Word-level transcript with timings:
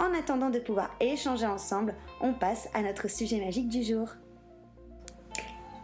En 0.00 0.12
attendant 0.18 0.50
de 0.50 0.58
pouvoir 0.58 0.90
échanger 1.00 1.46
ensemble, 1.46 1.94
on 2.20 2.32
passe 2.32 2.68
à 2.74 2.82
notre 2.82 3.08
sujet 3.08 3.40
magique 3.40 3.68
du 3.68 3.82
jour. 3.82 4.08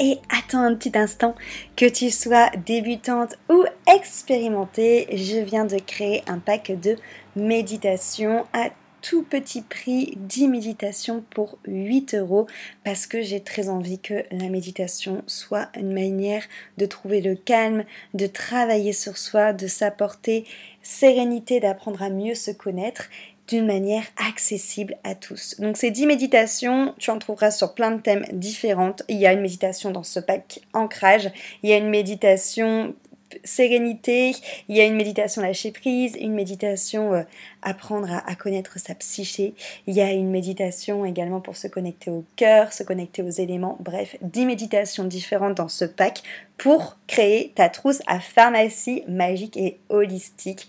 Et 0.00 0.18
attends 0.30 0.62
un 0.62 0.74
petit 0.74 0.96
instant, 0.96 1.34
que 1.76 1.86
tu 1.86 2.10
sois 2.10 2.48
débutante 2.64 3.36
ou 3.50 3.64
expérimentée, 3.86 5.06
je 5.12 5.38
viens 5.38 5.66
de 5.66 5.76
créer 5.76 6.22
un 6.26 6.38
pack 6.38 6.72
de 6.80 6.96
méditation 7.36 8.46
à 8.54 8.70
tout 9.02 9.22
petit 9.22 9.62
prix 9.62 10.14
10 10.16 10.48
méditations 10.48 11.24
pour 11.30 11.58
8 11.66 12.14
euros 12.14 12.46
parce 12.84 13.06
que 13.06 13.22
j'ai 13.22 13.40
très 13.40 13.68
envie 13.68 13.98
que 13.98 14.24
la 14.30 14.48
méditation 14.48 15.22
soit 15.26 15.68
une 15.76 15.92
manière 15.92 16.44
de 16.78 16.86
trouver 16.86 17.20
le 17.20 17.34
calme, 17.34 17.84
de 18.14 18.26
travailler 18.26 18.92
sur 18.92 19.16
soi, 19.16 19.52
de 19.52 19.66
s'apporter 19.66 20.44
sérénité, 20.82 21.60
d'apprendre 21.60 22.02
à 22.02 22.10
mieux 22.10 22.34
se 22.34 22.50
connaître 22.50 23.08
d'une 23.50 23.66
manière 23.66 24.04
accessible 24.16 24.96
à 25.02 25.14
tous. 25.14 25.56
Donc 25.58 25.76
ces 25.76 25.90
10 25.90 26.06
méditations, 26.06 26.94
tu 26.98 27.10
en 27.10 27.18
trouveras 27.18 27.50
sur 27.50 27.74
plein 27.74 27.90
de 27.90 28.00
thèmes 28.00 28.24
différents. 28.32 28.94
Il 29.08 29.16
y 29.16 29.26
a 29.26 29.32
une 29.32 29.40
méditation 29.40 29.90
dans 29.90 30.04
ce 30.04 30.20
pack 30.20 30.60
ancrage, 30.72 31.30
il 31.62 31.70
y 31.70 31.72
a 31.72 31.76
une 31.76 31.90
méditation 31.90 32.94
sérénité, 33.44 34.34
il 34.68 34.76
y 34.76 34.80
a 34.80 34.84
une 34.84 34.96
méditation 34.96 35.42
lâcher 35.42 35.70
prise, 35.70 36.16
une 36.20 36.34
méditation 36.34 37.14
euh, 37.14 37.22
apprendre 37.62 38.08
à, 38.26 38.34
connaître 38.34 38.78
sa 38.78 38.94
psyché, 38.94 39.54
il 39.86 39.94
y 39.94 40.00
a 40.00 40.10
une 40.10 40.30
méditation 40.30 41.04
également 41.04 41.40
pour 41.40 41.56
se 41.56 41.68
connecter 41.68 42.10
au 42.10 42.24
cœur, 42.36 42.72
se 42.72 42.82
connecter 42.82 43.22
aux 43.22 43.30
éléments, 43.30 43.76
bref, 43.80 44.16
10 44.22 44.46
méditations 44.46 45.04
différentes 45.04 45.56
dans 45.56 45.68
ce 45.68 45.84
pack 45.84 46.22
pour 46.56 46.96
créer 47.06 47.52
ta 47.54 47.68
trousse 47.68 48.02
à 48.06 48.20
pharmacie 48.20 49.04
magique 49.06 49.56
et 49.56 49.78
holistique 49.88 50.68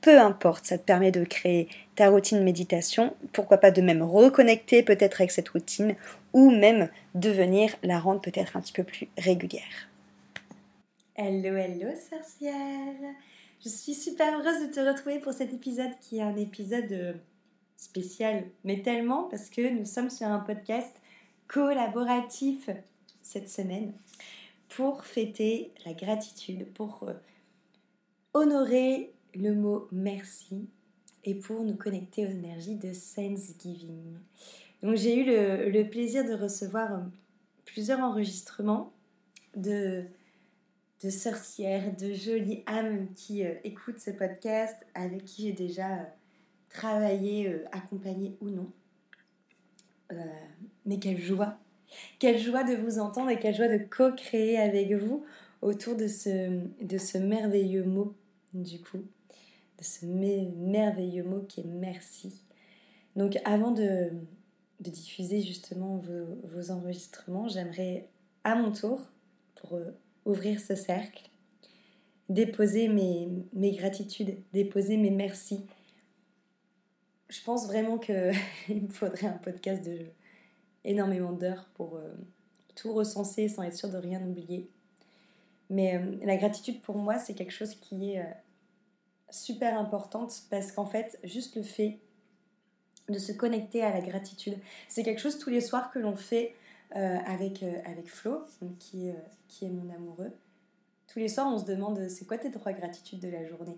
peu 0.00 0.18
importe, 0.18 0.64
ça 0.64 0.78
te 0.78 0.84
permet 0.84 1.10
de 1.10 1.24
créer 1.24 1.68
ta 1.96 2.10
routine 2.10 2.42
méditation, 2.42 3.14
pourquoi 3.32 3.58
pas 3.58 3.70
de 3.70 3.82
même 3.82 4.02
reconnecter 4.02 4.82
peut-être 4.82 5.20
avec 5.20 5.32
cette 5.32 5.48
routine, 5.48 5.96
ou 6.32 6.50
même 6.50 6.88
de 7.14 7.30
venir 7.30 7.74
la 7.82 7.98
rendre 7.98 8.20
peut-être 8.20 8.56
un 8.56 8.60
petit 8.60 8.72
peu 8.72 8.84
plus 8.84 9.08
régulière. 9.16 9.88
Hello, 11.16 11.56
hello 11.56 11.88
sorcière 12.10 12.94
Je 13.64 13.68
suis 13.68 13.94
super 13.94 14.38
heureuse 14.38 14.68
de 14.68 14.72
te 14.72 14.80
retrouver 14.80 15.18
pour 15.18 15.32
cet 15.32 15.52
épisode 15.52 15.90
qui 16.00 16.18
est 16.18 16.22
un 16.22 16.36
épisode 16.36 16.92
euh, 16.92 17.12
spécial, 17.76 18.44
mais 18.62 18.82
tellement 18.82 19.24
parce 19.24 19.50
que 19.50 19.68
nous 19.68 19.84
sommes 19.84 20.10
sur 20.10 20.28
un 20.28 20.38
podcast 20.38 20.94
collaboratif 21.48 22.70
cette 23.20 23.48
semaine 23.48 23.92
pour 24.68 25.04
fêter 25.04 25.72
la 25.84 25.92
gratitude, 25.92 26.72
pour 26.72 27.04
euh, 27.08 27.14
honorer 28.34 29.12
le 29.34 29.54
mot 29.54 29.88
merci 29.92 30.68
et 31.24 31.34
pour 31.34 31.62
nous 31.62 31.74
connecter 31.74 32.26
aux 32.26 32.30
énergies 32.30 32.76
de 32.76 32.92
Thanksgiving. 32.92 34.16
Donc 34.82 34.96
j'ai 34.96 35.16
eu 35.16 35.24
le, 35.72 35.82
plaisir 35.84 36.24
de 36.24 36.34
recevoir 36.34 36.94
euh, 36.94 37.00
plusieurs 37.64 38.00
enregistrements 38.00 38.92
de, 39.56 40.04
sorcières, 41.10 41.96
de 41.96 42.12
jolies 42.12 42.62
âmes 42.66 43.08
qui 43.14 43.44
euh, 43.44 43.54
écoutent 43.64 43.98
ce 43.98 44.10
podcast, 44.10 44.76
avec 44.94 45.24
qui 45.24 45.42
j'ai 45.42 45.52
déjà 45.52 45.94
euh, 45.94 46.04
travaillé, 46.70 47.60
accompagné 47.72 48.36
ou 48.40 48.50
non. 48.50 48.70
mais 50.86 50.98
quelle 50.98 51.20
joie 51.20 51.58
Quelle 52.18 52.38
joie 52.38 52.62
de 52.62 52.74
vous 52.74 52.98
entendre 52.98 53.30
et 53.30 53.38
quelle 53.38 53.54
joie 53.54 53.68
de 53.68 53.78
co-créer 53.84 54.58
avec 54.58 54.92
vous 54.92 55.24
autour 55.60 55.96
de 55.96 56.06
ce 56.06 57.18
merveilleux 57.18 57.84
mot, 57.84 58.14
du 58.54 58.80
coup 58.80 59.02
de 59.78 59.84
ce 59.84 60.04
merveilleux 60.06 61.24
mot 61.24 61.40
qui 61.48 61.60
est 61.60 61.66
merci. 61.66 62.42
Donc 63.16 63.38
avant 63.44 63.70
de, 63.70 64.10
diffuser 64.80 65.42
justement 65.42 66.00
vos, 66.44 66.70
enregistrements, 66.70 67.48
j'aimerais 67.48 68.08
à 68.44 68.54
mon 68.54 68.72
tour, 68.72 69.00
pour 69.56 69.74
euh, 69.74 69.90
ouvrir 70.24 70.60
ce 70.60 70.74
cercle, 70.74 71.28
déposer 72.28 72.88
mes, 72.88 73.28
mes 73.52 73.72
gratitudes, 73.72 74.36
déposer 74.52 74.96
mes 74.96 75.10
merci. 75.10 75.66
Je 77.28 77.42
pense 77.42 77.66
vraiment 77.66 77.98
qu'il 77.98 78.14
me 78.82 78.88
faudrait 78.88 79.26
un 79.26 79.38
podcast 79.38 79.84
de 79.84 79.98
énormément 80.84 81.32
d'heures 81.32 81.68
pour 81.74 81.96
euh, 81.96 82.14
tout 82.76 82.92
recenser 82.92 83.48
sans 83.48 83.64
être 83.64 83.74
sûr 83.74 83.90
de 83.90 83.98
rien 83.98 84.22
oublier. 84.22 84.70
Mais 85.70 85.96
euh, 85.96 86.16
la 86.24 86.36
gratitude 86.36 86.80
pour 86.80 86.96
moi, 86.96 87.18
c'est 87.18 87.34
quelque 87.34 87.52
chose 87.52 87.74
qui 87.74 88.12
est 88.12 88.24
super 89.30 89.78
importante 89.78 90.42
parce 90.50 90.72
qu'en 90.72 90.86
fait, 90.86 91.18
juste 91.24 91.56
le 91.56 91.62
fait 91.62 91.98
de 93.08 93.18
se 93.18 93.32
connecter 93.32 93.82
à 93.82 93.92
la 93.92 94.00
gratitude, 94.00 94.58
c'est 94.88 95.02
quelque 95.02 95.20
chose 95.20 95.38
tous 95.38 95.50
les 95.50 95.60
soirs 95.60 95.90
que 95.90 95.98
l'on 95.98 96.16
fait 96.16 96.54
euh, 96.96 97.18
avec, 97.26 97.62
euh, 97.62 97.80
avec 97.84 98.08
Flo, 98.08 98.42
qui, 98.78 99.10
euh, 99.10 99.14
qui 99.46 99.66
est 99.66 99.70
mon 99.70 99.90
amoureux. 99.94 100.32
Tous 101.06 101.18
les 101.18 101.28
soirs, 101.28 101.46
on 101.48 101.58
se 101.58 101.64
demande 101.64 102.08
c'est 102.08 102.26
quoi 102.26 102.38
tes 102.38 102.50
trois 102.50 102.72
gratitudes 102.72 103.20
de 103.20 103.28
la 103.28 103.46
journée? 103.46 103.76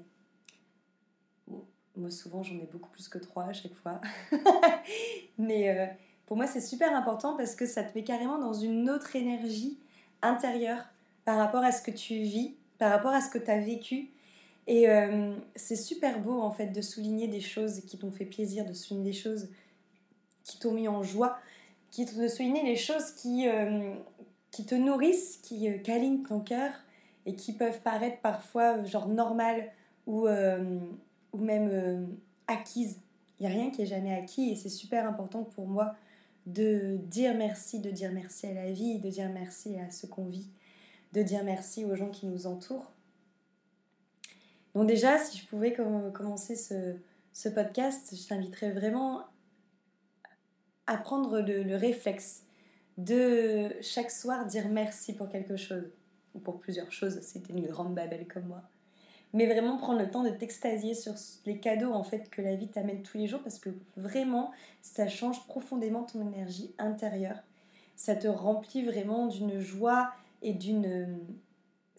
Moi, 1.96 2.10
souvent, 2.10 2.42
j'en 2.42 2.56
ai 2.56 2.68
beaucoup 2.70 2.90
plus 2.90 3.08
que 3.08 3.18
trois 3.18 3.44
à 3.44 3.52
chaque 3.52 3.74
fois. 3.74 4.00
Mais 5.38 5.96
pour 6.26 6.36
moi, 6.36 6.46
c'est 6.46 6.60
super 6.60 6.94
important 6.94 7.36
parce 7.36 7.54
que 7.54 7.66
ça 7.66 7.82
te 7.82 7.96
met 7.96 8.04
carrément 8.04 8.38
dans 8.38 8.54
une 8.54 8.88
autre 8.88 9.16
énergie 9.16 9.78
intérieure 10.22 10.84
par 11.24 11.36
rapport 11.36 11.62
à 11.62 11.72
ce 11.72 11.82
que 11.82 11.90
tu 11.90 12.14
vis, 12.14 12.54
par 12.78 12.90
rapport 12.90 13.12
à 13.12 13.20
ce 13.20 13.28
que 13.28 13.38
tu 13.38 13.50
as 13.50 13.58
vécu 13.58 14.10
et 14.70 14.88
euh, 14.88 15.34
c'est 15.56 15.74
super 15.74 16.20
beau 16.20 16.40
en 16.40 16.52
fait 16.52 16.68
de 16.68 16.80
souligner 16.80 17.26
des 17.26 17.40
choses 17.40 17.80
qui 17.86 17.98
t'ont 17.98 18.12
fait 18.12 18.24
plaisir, 18.24 18.64
de 18.64 18.72
souligner 18.72 19.10
des 19.10 19.16
choses 19.16 19.48
qui 20.44 20.60
t'ont 20.60 20.70
mis 20.70 20.86
en 20.86 21.02
joie, 21.02 21.38
qui, 21.90 22.04
de 22.04 22.28
souligner 22.28 22.62
les 22.62 22.76
choses 22.76 23.10
qui, 23.10 23.48
euh, 23.48 23.92
te 24.52 24.74
nourrissent, 24.76 25.38
qui 25.42 25.68
euh, 25.68 25.78
câlinent 25.78 26.22
ton 26.22 26.38
cœur 26.38 26.70
et 27.26 27.34
qui 27.34 27.52
peuvent 27.52 27.80
paraître 27.80 28.20
parfois 28.20 28.84
genre 28.84 29.08
normales 29.08 29.72
ou, 30.06 30.28
ou 30.28 31.38
même 31.38 32.08
acquises. 32.46 33.00
Il 33.38 33.46
n'y 33.46 33.52
a 33.52 33.56
rien 33.56 33.70
qui 33.70 33.82
est 33.82 33.86
jamais 33.86 34.14
acquis 34.14 34.50
et 34.50 34.54
c'est 34.54 34.68
super 34.68 35.04
important 35.04 35.42
pour 35.42 35.66
moi 35.66 35.96
de 36.46 36.96
dire 37.08 37.34
merci, 37.34 37.80
de 37.80 37.90
dire 37.90 38.12
merci 38.12 38.46
à 38.46 38.54
la 38.54 38.70
vie, 38.70 39.00
de 39.00 39.10
dire 39.10 39.30
merci 39.34 39.80
à 39.80 39.90
ce 39.90 40.06
qu'on 40.06 40.26
vit, 40.26 40.46
de 41.12 41.22
dire 41.22 41.42
merci 41.42 41.84
aux 41.84 41.96
gens 41.96 42.10
qui 42.10 42.26
nous 42.26 42.46
entourent. 42.46 42.92
Donc 44.74 44.86
déjà, 44.86 45.18
si 45.18 45.38
je 45.38 45.46
pouvais 45.46 45.72
commencer 45.72 46.56
ce, 46.56 47.48
podcast, 47.48 48.14
je 48.16 48.28
t'inviterais 48.28 48.70
vraiment 48.70 49.24
à 50.86 50.96
prendre 50.96 51.40
le, 51.40 51.76
réflexe 51.76 52.44
de 52.98 53.70
chaque 53.80 54.10
soir 54.10 54.46
dire 54.46 54.68
merci 54.68 55.14
pour 55.14 55.28
quelque 55.28 55.56
chose, 55.56 55.84
ou 56.34 56.38
pour 56.38 56.60
plusieurs 56.60 56.92
choses, 56.92 57.20
c'était 57.20 57.52
une 57.52 57.66
grande 57.66 57.94
babelle 57.94 58.26
comme 58.26 58.46
moi. 58.46 58.62
Mais 59.32 59.46
vraiment 59.46 59.76
prendre 59.76 60.00
le 60.00 60.10
temps 60.10 60.24
de 60.24 60.30
t'extasier 60.30 60.94
sur 60.94 61.14
les 61.46 61.58
cadeaux 61.58 61.92
en 61.92 62.02
fait 62.02 62.28
que 62.30 62.42
la 62.42 62.56
vie 62.56 62.66
t'amène 62.66 63.02
tous 63.02 63.16
les 63.16 63.28
jours 63.28 63.40
parce 63.42 63.60
que 63.60 63.70
vraiment 63.96 64.50
ça 64.82 65.06
change 65.06 65.46
profondément 65.46 66.02
ton 66.02 66.20
énergie 66.20 66.74
intérieure. 66.78 67.38
Ça 67.94 68.16
te 68.16 68.26
remplit 68.26 68.82
vraiment 68.82 69.28
d'une 69.28 69.60
joie 69.60 70.12
et 70.42 70.52
d'une 70.52 71.20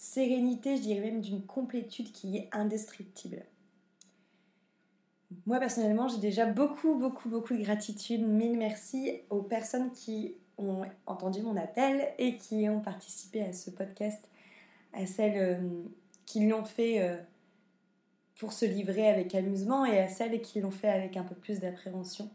sérénité, 0.02 0.78
je 0.78 0.82
dirais 0.82 1.00
même 1.00 1.22
d'une 1.22 1.46
complétude 1.46 2.12
qui 2.12 2.36
est 2.36 2.50
indestructible. 2.52 3.46
Moi 5.46 5.60
personnellement, 5.60 6.08
j'ai 6.08 6.18
déjà 6.18 6.48
beaucoup, 6.48 6.96
beaucoup, 6.96 7.30
beaucoup 7.30 7.54
de 7.54 7.62
gratitude. 7.62 8.28
Mille 8.28 8.58
merci 8.58 9.22
aux 9.30 9.44
personnes 9.44 9.92
qui 9.92 10.34
ont 10.58 10.86
entendu 11.06 11.44
mon 11.44 11.56
appel 11.56 12.14
et 12.18 12.38
qui 12.38 12.68
ont 12.68 12.82
participé 12.82 13.44
à 13.44 13.54
ce 13.54 13.70
podcast, 13.70 14.28
à 14.94 15.06
celles 15.06 15.38
euh, 15.38 15.84
qui 16.26 16.48
l'ont 16.48 16.66
fait 16.66 17.02
euh, 17.02 17.18
pour 18.40 18.54
se 18.54 18.66
livrer 18.66 19.08
avec 19.08 19.36
amusement 19.36 19.86
et 19.86 20.00
à 20.00 20.08
celles 20.08 20.42
qui 20.42 20.62
l'ont 20.62 20.72
fait 20.72 20.90
avec 20.90 21.16
un 21.16 21.24
peu 21.24 21.36
plus 21.36 21.60
d'appréhension. 21.60 22.28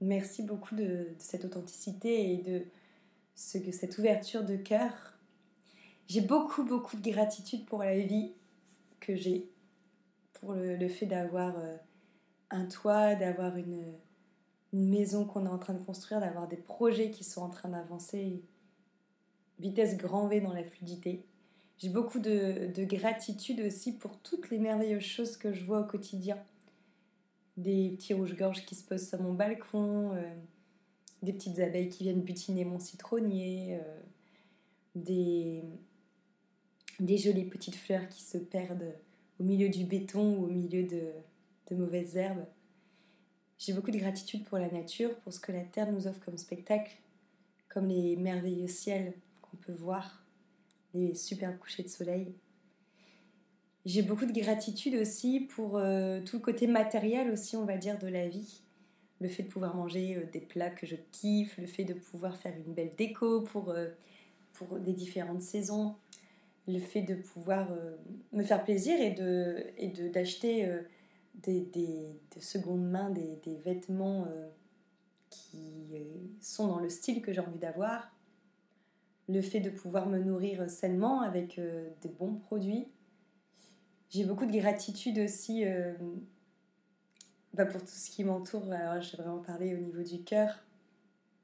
Merci 0.00 0.44
beaucoup 0.44 0.76
de, 0.76 1.08
cette 1.18 1.44
authenticité 1.44 2.34
et 2.34 2.36
de 2.36 2.62
ce, 3.34 3.58
cette 3.72 3.98
ouverture 3.98 4.44
de 4.44 4.54
cœur 4.54 5.17
j'ai 6.08 6.22
beaucoup, 6.22 6.64
beaucoup 6.64 6.96
de 6.96 7.10
gratitude 7.10 7.66
pour 7.66 7.80
la 7.80 7.98
vie 7.98 8.32
que 8.98 9.14
j'ai, 9.14 9.48
pour 10.34 10.54
le, 10.54 10.88
fait 10.88 11.06
d'avoir 11.06 11.56
euh, 11.58 11.76
un 12.50 12.64
toit, 12.64 13.14
d'avoir 13.14 13.56
une, 13.56 13.84
maison 14.70 15.24
qu'on 15.24 15.46
est 15.46 15.50
en 15.50 15.58
train 15.58 15.72
de 15.72 15.82
construire, 15.82 16.20
d'avoir 16.20 16.46
des 16.46 16.58
projets 16.58 17.10
qui 17.10 17.24
sont 17.24 17.40
en 17.40 17.48
train 17.48 17.70
d'avancer, 17.70 18.42
vitesse 19.58 19.96
grand 19.96 20.28
V 20.28 20.42
dans 20.42 20.52
la 20.52 20.62
fluidité. 20.62 21.24
J'ai 21.78 21.88
beaucoup 21.88 22.18
de, 22.18 22.70
gratitude 22.84 23.60
aussi 23.60 23.96
pour 23.96 24.18
toutes 24.18 24.50
les 24.50 24.58
merveilleuses 24.58 25.02
choses 25.02 25.38
que 25.38 25.54
je 25.54 25.64
vois 25.64 25.80
au 25.80 25.84
quotidien. 25.84 26.36
Des 27.56 27.90
petits 27.96 28.12
rouges-gorges 28.12 28.66
qui 28.66 28.74
se 28.74 28.84
posent 28.84 29.08
sur 29.08 29.22
mon 29.22 29.32
balcon, 29.32 30.12
euh, 30.14 30.34
des 31.22 31.32
petites 31.32 31.60
abeilles 31.60 31.88
qui 31.88 32.04
viennent 32.04 32.20
butiner 32.20 32.66
mon 32.66 32.78
citronnier, 32.78 33.78
euh, 33.80 34.00
des, 34.94 35.64
des 37.00 37.18
jolies 37.18 37.44
petites 37.44 37.76
fleurs 37.76 38.08
qui 38.08 38.22
se 38.22 38.38
perdent 38.38 38.94
au 39.38 39.44
milieu 39.44 39.68
du 39.68 39.84
béton 39.84 40.36
ou 40.36 40.44
au 40.44 40.48
milieu 40.48 40.82
de, 40.84 41.12
mauvaises 41.74 42.16
herbes. 42.16 42.46
J'ai 43.58 43.72
beaucoup 43.72 43.90
de 43.90 43.98
gratitude 43.98 44.44
pour 44.44 44.58
la 44.58 44.70
nature, 44.70 45.14
pour 45.16 45.32
ce 45.32 45.40
que 45.40 45.52
la 45.52 45.64
Terre 45.64 45.92
nous 45.92 46.06
offre 46.06 46.20
comme 46.24 46.38
spectacle, 46.38 46.96
comme 47.68 47.88
les 47.88 48.16
merveilleux 48.16 48.68
ciels 48.68 49.12
qu'on 49.42 49.56
peut 49.58 49.72
voir, 49.72 50.24
les 50.94 51.14
superbes 51.14 51.58
couchers 51.58 51.82
de 51.82 51.88
soleil. 51.88 52.32
J'ai 53.84 54.02
beaucoup 54.02 54.26
de 54.26 54.32
gratitude 54.32 54.94
aussi 54.96 55.40
pour 55.40 55.76
euh, 55.76 56.20
tout 56.20 56.36
le 56.36 56.42
côté 56.42 56.66
matériel 56.66 57.30
aussi, 57.30 57.56
on 57.56 57.64
va 57.64 57.76
dire, 57.76 57.98
de 57.98 58.06
la 58.06 58.28
vie. 58.28 58.62
Le 59.20 59.28
fait 59.28 59.42
de 59.42 59.48
pouvoir 59.48 59.74
manger 59.74 60.16
euh, 60.16 60.24
des 60.32 60.40
plats 60.40 60.70
que 60.70 60.86
je 60.86 60.96
kiffe, 61.12 61.58
le 61.58 61.66
fait 61.66 61.84
de 61.84 61.94
pouvoir 61.94 62.36
faire 62.36 62.54
une 62.54 62.74
belle 62.74 62.92
déco 62.96 63.42
pour, 63.42 63.70
euh, 63.70 63.88
pour 64.54 64.78
des 64.78 64.92
différentes 64.92 65.42
saisons, 65.42 65.94
le 66.68 66.78
fait 66.78 67.02
de 67.02 67.14
pouvoir 67.14 67.72
euh, 67.72 67.96
me 68.32 68.42
faire 68.42 68.62
plaisir 68.62 69.00
et 69.00 69.10
de 69.10 69.64
et 69.78 69.88
de 69.88 70.08
d'acheter 70.08 70.66
euh, 70.66 70.82
des, 71.34 71.62
des, 71.62 72.20
de 72.36 72.40
seconde 72.40 72.88
main 72.88 73.10
des, 73.10 73.36
des 73.36 73.56
vêtements 73.56 74.26
euh, 74.26 74.48
qui 75.30 75.96
sont 76.40 76.68
dans 76.68 76.78
le 76.78 76.88
style 76.88 77.22
que 77.22 77.32
j'ai 77.32 77.40
envie 77.40 77.58
d'avoir. 77.58 78.14
Le 79.28 79.42
fait 79.42 79.60
de 79.60 79.70
pouvoir 79.70 80.08
me 80.08 80.18
nourrir 80.18 80.70
sainement 80.70 81.20
avec 81.20 81.60
des 82.00 82.08
bons 82.08 82.36
produits. 82.36 82.88
J'ai 84.08 84.24
beaucoup 84.24 84.46
de 84.46 84.52
gratitude 84.52 85.18
aussi 85.18 85.66
bah 87.52 87.66
pour 87.66 87.82
tout 87.82 87.88
ce 87.88 88.10
qui 88.10 88.24
m'entoure. 88.24 88.72
Alors 88.72 89.02
j'ai 89.02 89.18
vraiment 89.18 89.42
parlé 89.42 89.74
au 89.74 89.78
niveau 89.78 90.02
du 90.02 90.24
cœur 90.24 90.64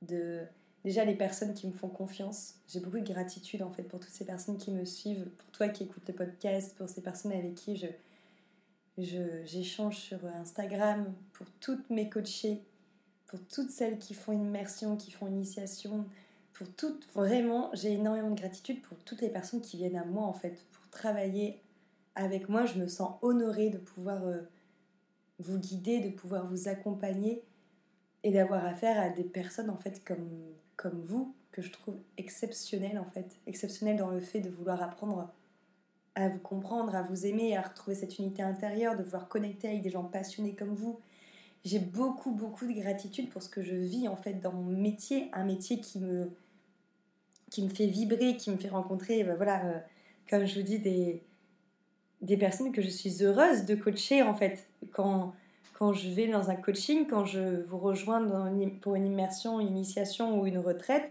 de 0.00 0.40
déjà 0.84 1.04
les 1.04 1.14
personnes 1.14 1.54
qui 1.54 1.66
me 1.66 1.72
font 1.72 1.88
confiance. 1.88 2.54
J'ai 2.68 2.80
beaucoup 2.80 3.00
de 3.00 3.12
gratitude 3.12 3.62
en 3.62 3.70
fait 3.70 3.84
pour 3.84 4.00
toutes 4.00 4.12
ces 4.12 4.26
personnes 4.26 4.58
qui 4.58 4.70
me 4.70 4.84
suivent, 4.84 5.28
pour 5.38 5.50
toi 5.50 5.68
qui 5.68 5.84
écoutes 5.84 6.06
le 6.06 6.14
podcast, 6.14 6.76
pour 6.76 6.88
ces 6.88 7.02
personnes 7.02 7.32
avec 7.32 7.54
qui 7.54 7.76
je 7.76 7.86
j'échange 8.96 9.96
sur 9.96 10.24
Instagram, 10.26 11.12
pour 11.32 11.46
toutes 11.60 11.90
mes 11.90 12.08
coachées, 12.08 12.62
pour 13.26 13.40
toutes 13.46 13.70
celles 13.70 13.98
qui 13.98 14.14
font 14.14 14.32
immersion, 14.32 14.96
qui 14.96 15.10
font 15.10 15.26
initiation, 15.26 16.06
pour 16.52 16.68
toutes, 16.76 17.08
vraiment, 17.12 17.70
j'ai 17.72 17.94
énormément 17.94 18.30
de 18.30 18.38
gratitude 18.38 18.80
pour 18.82 18.96
toutes 18.98 19.20
les 19.20 19.28
personnes 19.28 19.60
qui 19.60 19.76
viennent 19.76 19.96
à 19.96 20.04
moi 20.04 20.24
en 20.24 20.32
fait, 20.32 20.64
pour 20.70 20.88
travailler 20.90 21.60
avec 22.14 22.48
moi. 22.48 22.64
Je 22.64 22.78
me 22.78 22.86
sens 22.86 23.16
honorée 23.22 23.70
de 23.70 23.78
pouvoir 23.78 24.24
euh, 24.24 24.42
vous 25.40 25.58
guider, 25.58 25.98
de 25.98 26.10
pouvoir 26.10 26.46
vous 26.46 26.68
accompagner 26.68 27.42
et 28.22 28.30
d'avoir 28.30 28.64
affaire 28.64 29.00
à 29.00 29.08
des 29.08 29.24
personnes 29.24 29.68
en 29.68 29.76
fait 29.76 30.04
comme 30.04 30.28
comme 30.76 31.00
vous 31.02 31.34
que 31.52 31.62
je 31.62 31.70
trouve 31.70 31.96
exceptionnel 32.18 32.98
en 32.98 33.04
fait, 33.04 33.36
exceptionnel 33.46 33.96
dans 33.96 34.10
le 34.10 34.20
fait 34.20 34.40
de 34.40 34.50
vouloir 34.50 34.82
apprendre 34.82 35.32
à 36.16 36.28
vous 36.28 36.38
comprendre, 36.38 36.94
à 36.94 37.02
vous 37.02 37.26
aimer, 37.26 37.56
à 37.56 37.62
retrouver 37.62 37.94
cette 37.96 38.18
unité 38.18 38.42
intérieure, 38.42 38.96
de 38.96 39.02
vouloir 39.02 39.28
connecter 39.28 39.68
avec 39.68 39.82
des 39.82 39.90
gens 39.90 40.04
passionnés 40.04 40.54
comme 40.54 40.74
vous. 40.74 40.98
J'ai 41.64 41.78
beaucoup 41.78 42.32
beaucoup 42.32 42.66
de 42.66 42.72
gratitude 42.72 43.30
pour 43.30 43.42
ce 43.42 43.48
que 43.48 43.62
je 43.62 43.74
vis 43.74 44.08
en 44.08 44.16
fait 44.16 44.34
dans 44.34 44.52
mon 44.52 44.64
métier, 44.64 45.30
un 45.32 45.44
métier 45.44 45.80
qui 45.80 46.00
me 46.00 46.30
qui 47.50 47.62
me 47.62 47.68
fait 47.68 47.86
vibrer, 47.86 48.36
qui 48.36 48.50
me 48.50 48.56
fait 48.56 48.68
rencontrer, 48.68 49.22
ben 49.22 49.36
voilà, 49.36 49.64
euh, 49.64 49.78
comme 50.28 50.44
je 50.44 50.58
vous 50.58 50.66
dis, 50.66 50.80
des, 50.80 51.22
des 52.20 52.36
personnes 52.36 52.72
que 52.72 52.82
je 52.82 52.88
suis 52.88 53.22
heureuse 53.22 53.64
de 53.64 53.76
coacher 53.76 54.22
en 54.22 54.34
fait. 54.34 54.66
Quand 54.92 55.34
quand 55.74 55.92
je 55.92 56.08
vais 56.08 56.28
dans 56.28 56.50
un 56.50 56.56
coaching, 56.56 57.06
quand 57.06 57.24
je 57.24 57.62
vous 57.62 57.78
rejoins 57.78 58.24
pour 58.80 58.94
une 58.94 59.06
immersion, 59.06 59.60
une 59.60 59.68
initiation 59.68 60.40
ou 60.40 60.46
une 60.46 60.58
retraite, 60.58 61.10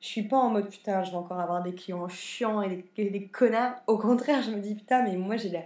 je 0.00 0.06
suis 0.06 0.22
pas 0.22 0.36
en 0.36 0.50
mode 0.50 0.68
putain, 0.68 1.04
je 1.04 1.10
vais 1.10 1.16
encore 1.16 1.40
avoir 1.40 1.62
des 1.62 1.74
clients 1.74 2.08
chiants 2.08 2.62
et 2.62 2.84
des, 2.96 3.26
connards. 3.26 3.74
Au 3.86 3.98
contraire, 3.98 4.42
je 4.42 4.50
me 4.50 4.60
dis 4.60 4.74
putain, 4.74 5.02
mais 5.02 5.16
moi 5.16 5.36
j'ai 5.36 5.50
la, 5.50 5.62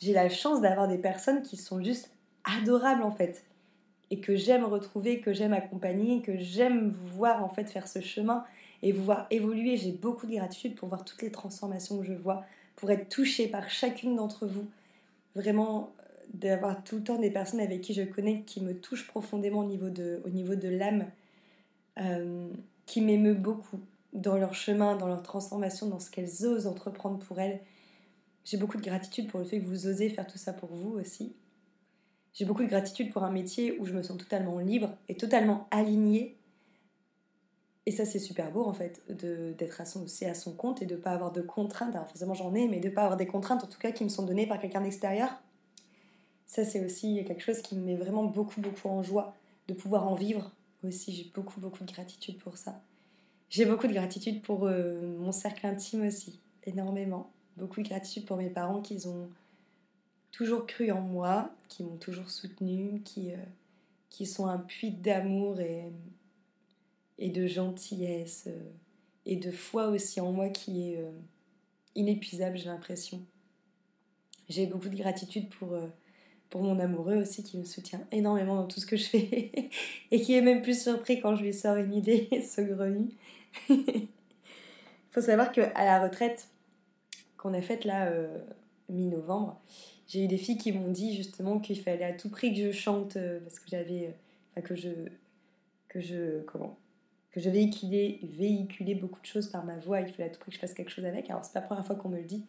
j'ai 0.00 0.12
la 0.12 0.28
chance 0.28 0.60
d'avoir 0.60 0.88
des 0.88 0.98
personnes 0.98 1.42
qui 1.42 1.56
sont 1.56 1.82
juste 1.82 2.10
adorables 2.44 3.02
en 3.02 3.12
fait 3.12 3.44
et 4.10 4.20
que 4.20 4.36
j'aime 4.36 4.64
retrouver, 4.64 5.20
que 5.20 5.32
j'aime 5.32 5.52
accompagner, 5.52 6.22
que 6.22 6.38
j'aime 6.38 6.90
voir 7.14 7.44
en 7.44 7.48
fait 7.48 7.68
faire 7.68 7.86
ce 7.86 8.00
chemin 8.00 8.44
et 8.82 8.92
vous 8.92 9.04
voir 9.04 9.26
évoluer. 9.30 9.76
J'ai 9.76 9.92
beaucoup 9.92 10.26
de 10.26 10.32
gratitude 10.32 10.74
pour 10.74 10.88
voir 10.88 11.04
toutes 11.04 11.22
les 11.22 11.30
transformations 11.30 11.98
que 11.98 12.06
je 12.06 12.14
vois, 12.14 12.44
pour 12.76 12.90
être 12.90 13.08
touchée 13.08 13.48
par 13.48 13.68
chacune 13.68 14.16
d'entre 14.16 14.46
vous. 14.46 14.66
Vraiment, 15.34 15.92
d'avoir 16.34 16.84
tout 16.84 16.96
le 16.96 17.04
temps 17.04 17.18
des 17.18 17.30
personnes 17.30 17.60
avec 17.60 17.80
qui 17.80 17.94
je 17.94 18.02
connais 18.02 18.42
qui 18.42 18.60
me 18.60 18.74
touchent 18.74 19.06
profondément 19.06 19.60
au 19.60 19.66
niveau 19.66 19.90
de, 19.90 20.20
au 20.24 20.28
niveau 20.28 20.54
de 20.54 20.68
l'âme, 20.68 21.06
euh, 21.98 22.48
qui 22.86 23.00
m'émeut 23.00 23.34
beaucoup 23.34 23.80
dans 24.12 24.36
leur 24.36 24.54
chemin, 24.54 24.96
dans 24.96 25.08
leur 25.08 25.22
transformation, 25.22 25.86
dans 25.88 26.00
ce 26.00 26.10
qu'elles 26.10 26.46
osent 26.46 26.66
entreprendre 26.66 27.18
pour 27.18 27.38
elles. 27.40 27.60
J'ai 28.44 28.56
beaucoup 28.56 28.78
de 28.78 28.82
gratitude 28.82 29.28
pour 29.28 29.40
le 29.40 29.44
fait 29.44 29.60
que 29.60 29.66
vous 29.66 29.86
osez 29.86 30.08
faire 30.08 30.26
tout 30.26 30.38
ça 30.38 30.52
pour 30.52 30.70
vous 30.70 30.92
aussi. 30.98 31.34
J'ai 32.32 32.44
beaucoup 32.44 32.62
de 32.62 32.68
gratitude 32.68 33.12
pour 33.12 33.24
un 33.24 33.30
métier 33.30 33.78
où 33.78 33.84
je 33.84 33.92
me 33.92 34.02
sens 34.02 34.16
totalement 34.16 34.58
libre 34.58 34.96
et 35.08 35.16
totalement 35.16 35.66
alignée. 35.70 36.36
Et 37.84 37.90
ça, 37.90 38.04
c'est 38.04 38.18
super 38.18 38.50
beau 38.50 38.64
en 38.64 38.72
fait, 38.72 39.02
d'être 39.08 39.82
aussi 40.02 40.24
à 40.24 40.34
son 40.34 40.52
compte 40.52 40.82
et 40.82 40.86
de 40.86 40.94
ne 40.94 41.00
pas 41.00 41.10
avoir 41.10 41.32
de 41.32 41.40
contraintes. 41.40 41.94
Alors 41.94 42.06
forcément, 42.06 42.34
j'en 42.34 42.54
ai, 42.54 42.68
mais 42.68 42.80
de 42.80 42.88
ne 42.88 42.94
pas 42.94 43.02
avoir 43.02 43.16
des 43.16 43.26
contraintes 43.26 43.64
en 43.64 43.66
tout 43.66 43.78
cas 43.78 43.92
qui 43.92 44.04
me 44.04 44.08
sont 44.08 44.24
données 44.24 44.46
par 44.46 44.60
quelqu'un 44.60 44.82
d'extérieur 44.82 45.30
ça, 46.48 46.64
c'est 46.64 46.82
aussi 46.82 47.22
quelque 47.26 47.42
chose 47.42 47.60
qui 47.60 47.76
me 47.76 47.84
met 47.84 47.94
vraiment 47.94 48.24
beaucoup, 48.24 48.62
beaucoup 48.62 48.88
en 48.88 49.02
joie 49.02 49.36
de 49.68 49.74
pouvoir 49.74 50.08
en 50.08 50.14
vivre 50.14 50.50
aussi. 50.82 51.12
J'ai 51.12 51.30
beaucoup, 51.34 51.60
beaucoup 51.60 51.84
de 51.84 51.92
gratitude 51.92 52.38
pour 52.38 52.56
ça. 52.56 52.82
J'ai 53.50 53.66
beaucoup 53.66 53.86
de 53.86 53.92
gratitude 53.92 54.40
pour 54.40 54.64
euh, 54.64 55.18
mon 55.18 55.30
cercle 55.30 55.66
intime 55.66 56.06
aussi, 56.06 56.40
énormément. 56.64 57.30
Beaucoup 57.58 57.82
de 57.82 57.88
gratitude 57.88 58.24
pour 58.24 58.38
mes 58.38 58.48
parents 58.48 58.80
qui 58.80 59.06
ont 59.06 59.28
toujours 60.32 60.66
cru 60.66 60.90
en 60.90 61.02
moi, 61.02 61.54
qui 61.68 61.84
m'ont 61.84 61.98
toujours 61.98 62.30
soutenue, 62.30 63.02
qui, 63.04 63.30
euh, 63.30 63.36
qui 64.08 64.24
sont 64.24 64.46
un 64.46 64.58
puits 64.58 64.90
d'amour 64.90 65.60
et, 65.60 65.92
et 67.18 67.28
de 67.28 67.46
gentillesse 67.46 68.44
euh, 68.46 68.70
et 69.26 69.36
de 69.36 69.50
foi 69.50 69.88
aussi 69.88 70.18
en 70.18 70.32
moi 70.32 70.48
qui 70.48 70.92
est 70.92 71.04
inépuisable, 71.94 72.56
j'ai 72.56 72.70
l'impression. 72.70 73.22
J'ai 74.48 74.66
beaucoup 74.66 74.88
de 74.88 74.96
gratitude 74.96 75.50
pour 75.50 75.78
pour 76.50 76.62
mon 76.62 76.78
amoureux 76.78 77.16
aussi 77.16 77.42
qui 77.42 77.58
me 77.58 77.64
soutient 77.64 78.00
énormément 78.10 78.56
dans 78.56 78.66
tout 78.66 78.80
ce 78.80 78.86
que 78.86 78.96
je 78.96 79.04
fais 79.04 79.70
et 80.10 80.20
qui 80.20 80.34
est 80.34 80.40
même 80.40 80.62
plus 80.62 80.82
surpris 80.82 81.20
quand 81.20 81.36
je 81.36 81.42
lui 81.42 81.54
sors 81.54 81.76
une 81.76 81.94
idée 81.94 82.28
saugrenue. 82.46 83.10
Il 83.68 84.08
faut 85.10 85.20
savoir 85.20 85.52
qu'à 85.52 85.72
la 85.84 86.02
retraite 86.02 86.48
qu'on 87.36 87.54
a 87.54 87.62
faite 87.62 87.84
là, 87.84 88.06
euh, 88.06 88.38
mi-novembre, 88.88 89.60
j'ai 90.08 90.24
eu 90.24 90.26
des 90.26 90.38
filles 90.38 90.58
qui 90.58 90.72
m'ont 90.72 90.90
dit 90.90 91.14
justement 91.14 91.58
qu'il 91.58 91.78
fallait 91.80 92.04
à 92.04 92.12
tout 92.12 92.30
prix 92.30 92.52
que 92.52 92.58
je 92.58 92.72
chante 92.72 93.16
euh, 93.16 93.40
parce 93.40 93.60
que 93.60 93.68
j'avais. 93.68 94.14
Euh, 94.56 94.60
que 94.62 94.74
je. 94.74 94.88
que 95.88 96.00
je. 96.00 96.40
comment 96.42 96.76
que 97.30 97.40
je 97.40 97.50
véhiculais, 97.50 98.20
véhiculais 98.22 98.94
beaucoup 98.94 99.20
de 99.20 99.26
choses 99.26 99.48
par 99.48 99.62
ma 99.62 99.76
voix, 99.76 100.00
il 100.00 100.10
fallait 100.10 100.30
à 100.30 100.32
tout 100.32 100.40
prix 100.40 100.50
que 100.50 100.56
je 100.56 100.60
fasse 100.60 100.72
quelque 100.72 100.90
chose 100.90 101.04
avec. 101.04 101.28
Alors, 101.28 101.44
c'est 101.44 101.52
pas 101.52 101.60
la 101.60 101.66
première 101.66 101.86
fois 101.86 101.94
qu'on 101.94 102.08
me 102.08 102.16
le 102.16 102.24
dit. 102.24 102.42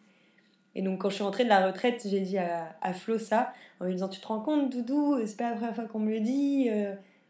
Et 0.74 0.82
donc, 0.82 1.00
quand 1.00 1.10
je 1.10 1.16
suis 1.16 1.24
rentrée 1.24 1.44
de 1.44 1.48
la 1.48 1.66
retraite, 1.66 2.06
j'ai 2.06 2.20
dit 2.20 2.38
à, 2.38 2.76
à, 2.80 2.92
Flo 2.92 3.18
ça, 3.18 3.52
en 3.80 3.86
lui 3.86 3.94
disant 3.94 4.08
Tu 4.08 4.20
te 4.20 4.26
rends 4.26 4.40
compte, 4.40 4.70
Doudou, 4.70 5.18
c'est 5.26 5.36
pas 5.36 5.50
la 5.50 5.56
première 5.56 5.74
fois 5.74 5.84
qu'on 5.86 5.98
me 5.98 6.10
le 6.10 6.20
dit. 6.20 6.70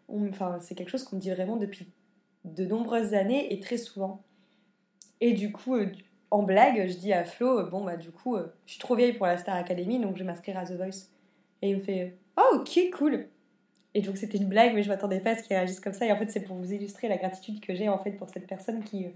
enfin, 0.09 0.59
c'est 0.61 0.75
quelque 0.75 0.90
chose 0.90 1.04
qu'on 1.04 1.16
me 1.16 1.20
dit 1.20 1.30
vraiment 1.30 1.56
depuis 1.56 1.88
de 2.44 2.64
nombreuses 2.64 3.14
années 3.14 3.52
et 3.52 3.61
très 3.61 3.78
souvent. 3.78 4.23
Et 5.20 5.32
du 5.32 5.52
coup, 5.52 5.76
en 6.30 6.42
blague, 6.42 6.88
je 6.88 6.97
dis 6.97 7.12
à 7.12 7.25
Flo, 7.25 7.61
euh, 7.61 7.64
bon 7.64 7.85
bah 7.85 7.97
du 7.97 8.11
coup, 8.11 8.37
euh, 8.37 8.47
je 8.66 8.73
suis 8.73 8.80
trop 8.80 8.94
vieille 8.94 9.12
pour 9.12 9.26
la 9.26 9.37
Star 9.38 9.56
Academy, 9.56 9.99
donc 9.99 10.16
je 10.16 10.23
vais 10.23 10.26
m'inscrire 10.26 10.59
à 10.59 10.64
The 10.64 10.73
Voice. 10.73 11.09
Et 11.62 11.70
il 11.70 11.76
me 11.76 11.82
fait, 11.82 12.16
oh 12.38 12.59
ok, 12.61 12.90
cool. 12.97 13.26
Et 13.94 14.02
donc 14.02 14.16
c'était 14.16 14.38
une 14.38 14.49
blague, 14.49 14.75
mais 14.75 14.82
je 14.82 14.88
m'attendais 14.88 15.20
pas 15.20 15.30
à 15.30 15.37
ce 15.37 15.42
qu'il 15.42 15.56
réagisse 15.56 15.80
comme 15.80 15.92
ça. 15.92 16.06
Et 16.06 16.12
en 16.12 16.16
fait, 16.16 16.30
c'est 16.30 16.42
pour 16.42 16.56
vous 16.56 16.73
illustrer 16.73 17.09
la 17.09 17.16
gratitude 17.16 17.61
que 17.61 17.75
j'ai 17.75 17.88
en 17.88 17.99
fait 17.99 18.12
pour 18.12 18.30
cette 18.30 18.47
personne 18.47 18.82
qui, 18.85 19.06
euh, 19.06 19.11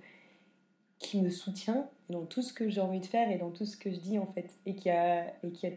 qui 0.98 1.20
me 1.20 1.30
soutient 1.30 1.88
dans 2.08 2.24
tout 2.24 2.42
ce 2.42 2.52
que 2.52 2.68
j'ai 2.68 2.80
envie 2.80 3.00
de 3.00 3.06
faire 3.06 3.30
et 3.30 3.38
dans 3.38 3.50
tout 3.50 3.66
ce 3.66 3.76
que 3.76 3.90
je 3.90 3.98
dis 3.98 4.18
en 4.18 4.26
fait, 4.26 4.54
et 4.66 4.74
qui 4.74 4.90
a, 4.90 5.28
et 5.44 5.52
qui, 5.52 5.68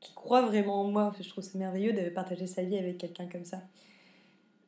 qui 0.00 0.14
croit 0.14 0.42
vraiment 0.42 0.82
en 0.82 0.90
moi. 0.90 1.12
je 1.20 1.28
trouve 1.28 1.44
ça 1.44 1.58
merveilleux 1.58 1.92
de 1.92 2.10
partager 2.10 2.46
sa 2.46 2.62
vie 2.62 2.76
avec 2.76 2.98
quelqu'un 2.98 3.26
comme 3.26 3.44
ça. 3.44 3.62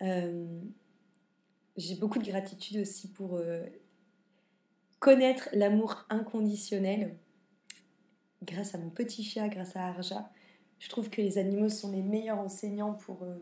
j'ai 0.01 1.95
beaucoup 1.97 2.19
de 2.19 2.25
gratitude 2.25 2.79
aussi 2.79 3.09
pour 3.09 3.41
connaître 5.03 5.49
l'amour 5.53 6.05
inconditionnel 6.11 7.17
grâce 8.45 8.75
à 8.77 8.79
mon 8.79 8.89
petit 8.89 9.25
chat, 9.25 9.49
grâce 9.49 9.75
à 9.77 9.89
Arja. 9.89 10.31
Je 10.79 10.89
trouve 10.89 11.11
que 11.11 11.21
les 11.21 11.39
animaux 11.39 11.69
sont 11.69 11.91
les 11.91 12.03
meilleurs 12.03 12.39
enseignants 12.39 12.95
pour, 12.95 13.25
euh, 13.25 13.37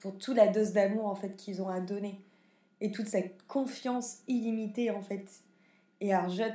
pour 0.00 0.18
toute 0.18 0.36
la 0.36 0.48
dose 0.48 0.72
d'amour 0.72 1.06
en 1.06 1.14
fait 1.14 1.36
qu'ils 1.36 1.62
ont 1.62 1.68
à 1.68 1.80
donner 1.80 2.20
et 2.82 2.90
toute 2.90 3.06
cette 3.06 3.46
confiance 3.46 4.18
illimitée 4.26 4.90
en 4.90 5.00
fait. 5.00 5.24
Et 6.00 6.12
Arja, 6.12 6.48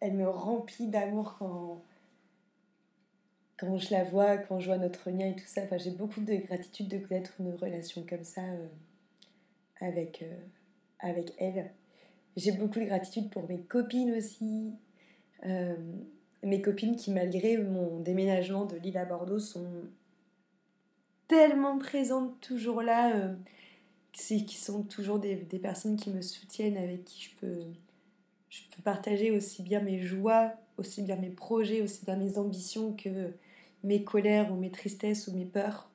elle 0.00 0.12
me 0.12 0.28
remplit 0.28 0.86
d'amour 0.86 1.36
quand, 1.38 1.82
quand 3.56 3.78
je 3.78 3.90
la 3.90 4.04
vois, 4.04 4.36
quand 4.36 4.60
je 4.60 4.66
vois 4.66 4.76
notre 4.76 5.10
lien 5.10 5.28
et 5.28 5.34
tout 5.34 5.46
ça. 5.46 5.62
Enfin, 5.62 5.78
j'ai 5.78 5.92
beaucoup 5.92 6.20
de 6.20 6.34
gratitude 6.34 6.88
de 6.88 6.98
connaître 6.98 7.32
une 7.40 7.54
relation 7.54 8.04
comme 8.06 8.22
ça 8.22 8.42
euh, 8.42 8.66
avec, 9.80 10.22
euh, 10.22 10.36
avec 10.98 11.32
elle. 11.38 11.70
J'ai 12.36 12.52
beaucoup 12.52 12.78
de 12.78 12.84
gratitude 12.84 13.30
pour 13.30 13.48
mes 13.48 13.60
copines 13.60 14.12
aussi. 14.12 14.74
Euh, 15.46 15.74
mes 16.42 16.60
copines 16.60 16.96
qui, 16.96 17.12
malgré 17.12 17.56
mon 17.56 18.00
déménagement 18.00 18.66
de 18.66 18.76
Lille 18.76 18.98
à 18.98 19.06
Bordeaux, 19.06 19.38
sont 19.38 19.84
tellement 21.28 21.78
présentes 21.78 22.38
toujours 22.42 22.82
là. 22.82 23.34
Qui 24.12 24.56
sont 24.56 24.82
toujours 24.82 25.18
des, 25.18 25.36
des, 25.36 25.58
personnes 25.58 25.96
qui 25.96 26.10
me 26.10 26.20
soutiennent, 26.20 26.76
avec 26.76 27.04
qui 27.04 27.22
je 27.22 27.30
peux, 27.36 27.62
je 28.48 28.60
peux 28.74 28.82
partager 28.82 29.30
aussi 29.30 29.62
bien 29.62 29.80
mes 29.80 30.00
joies, 30.00 30.52
aussi 30.76 31.02
bien 31.02 31.16
mes 31.16 31.30
projets, 31.30 31.80
aussi 31.80 32.04
bien 32.04 32.16
mes 32.16 32.36
ambitions 32.36 32.92
que 32.92 33.32
mes 33.84 34.04
colères 34.04 34.52
ou 34.52 34.56
mes 34.56 34.70
tristesses 34.70 35.28
ou 35.28 35.32
mes 35.32 35.44
peurs. 35.44 35.88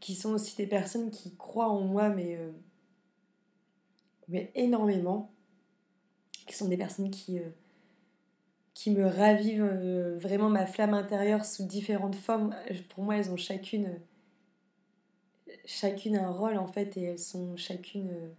Qui 0.00 0.14
sont 0.14 0.34
aussi 0.34 0.56
des 0.56 0.66
personnes 0.66 1.10
qui 1.10 1.34
croient 1.36 1.70
en 1.70 1.80
moi, 1.80 2.10
mais. 2.10 2.36
Euh, 2.36 2.52
mais 4.28 4.50
énormément, 4.54 5.30
qui 6.46 6.54
sont 6.54 6.68
des 6.68 6.76
personnes 6.76 7.10
qui, 7.10 7.38
euh, 7.38 7.48
qui 8.74 8.90
me 8.90 9.06
ravivent 9.06 9.62
euh, 9.64 10.18
vraiment 10.18 10.48
ma 10.48 10.66
flamme 10.66 10.94
intérieure 10.94 11.44
sous 11.44 11.64
différentes 11.64 12.16
formes. 12.16 12.54
Pour 12.88 13.04
moi, 13.04 13.16
elles 13.16 13.30
ont 13.30 13.36
chacune, 13.36 13.98
chacune 15.66 16.16
un 16.16 16.30
rôle 16.30 16.56
en 16.56 16.66
fait, 16.66 16.96
et 16.96 17.02
elles 17.02 17.18
sont 17.18 17.56
chacune, 17.56 18.34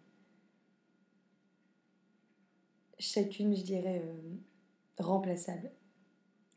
chacune, 2.97 3.55
je 3.55 3.61
dirais, 3.61 4.01
euh, 4.03 5.03
remplaçables. 5.03 5.71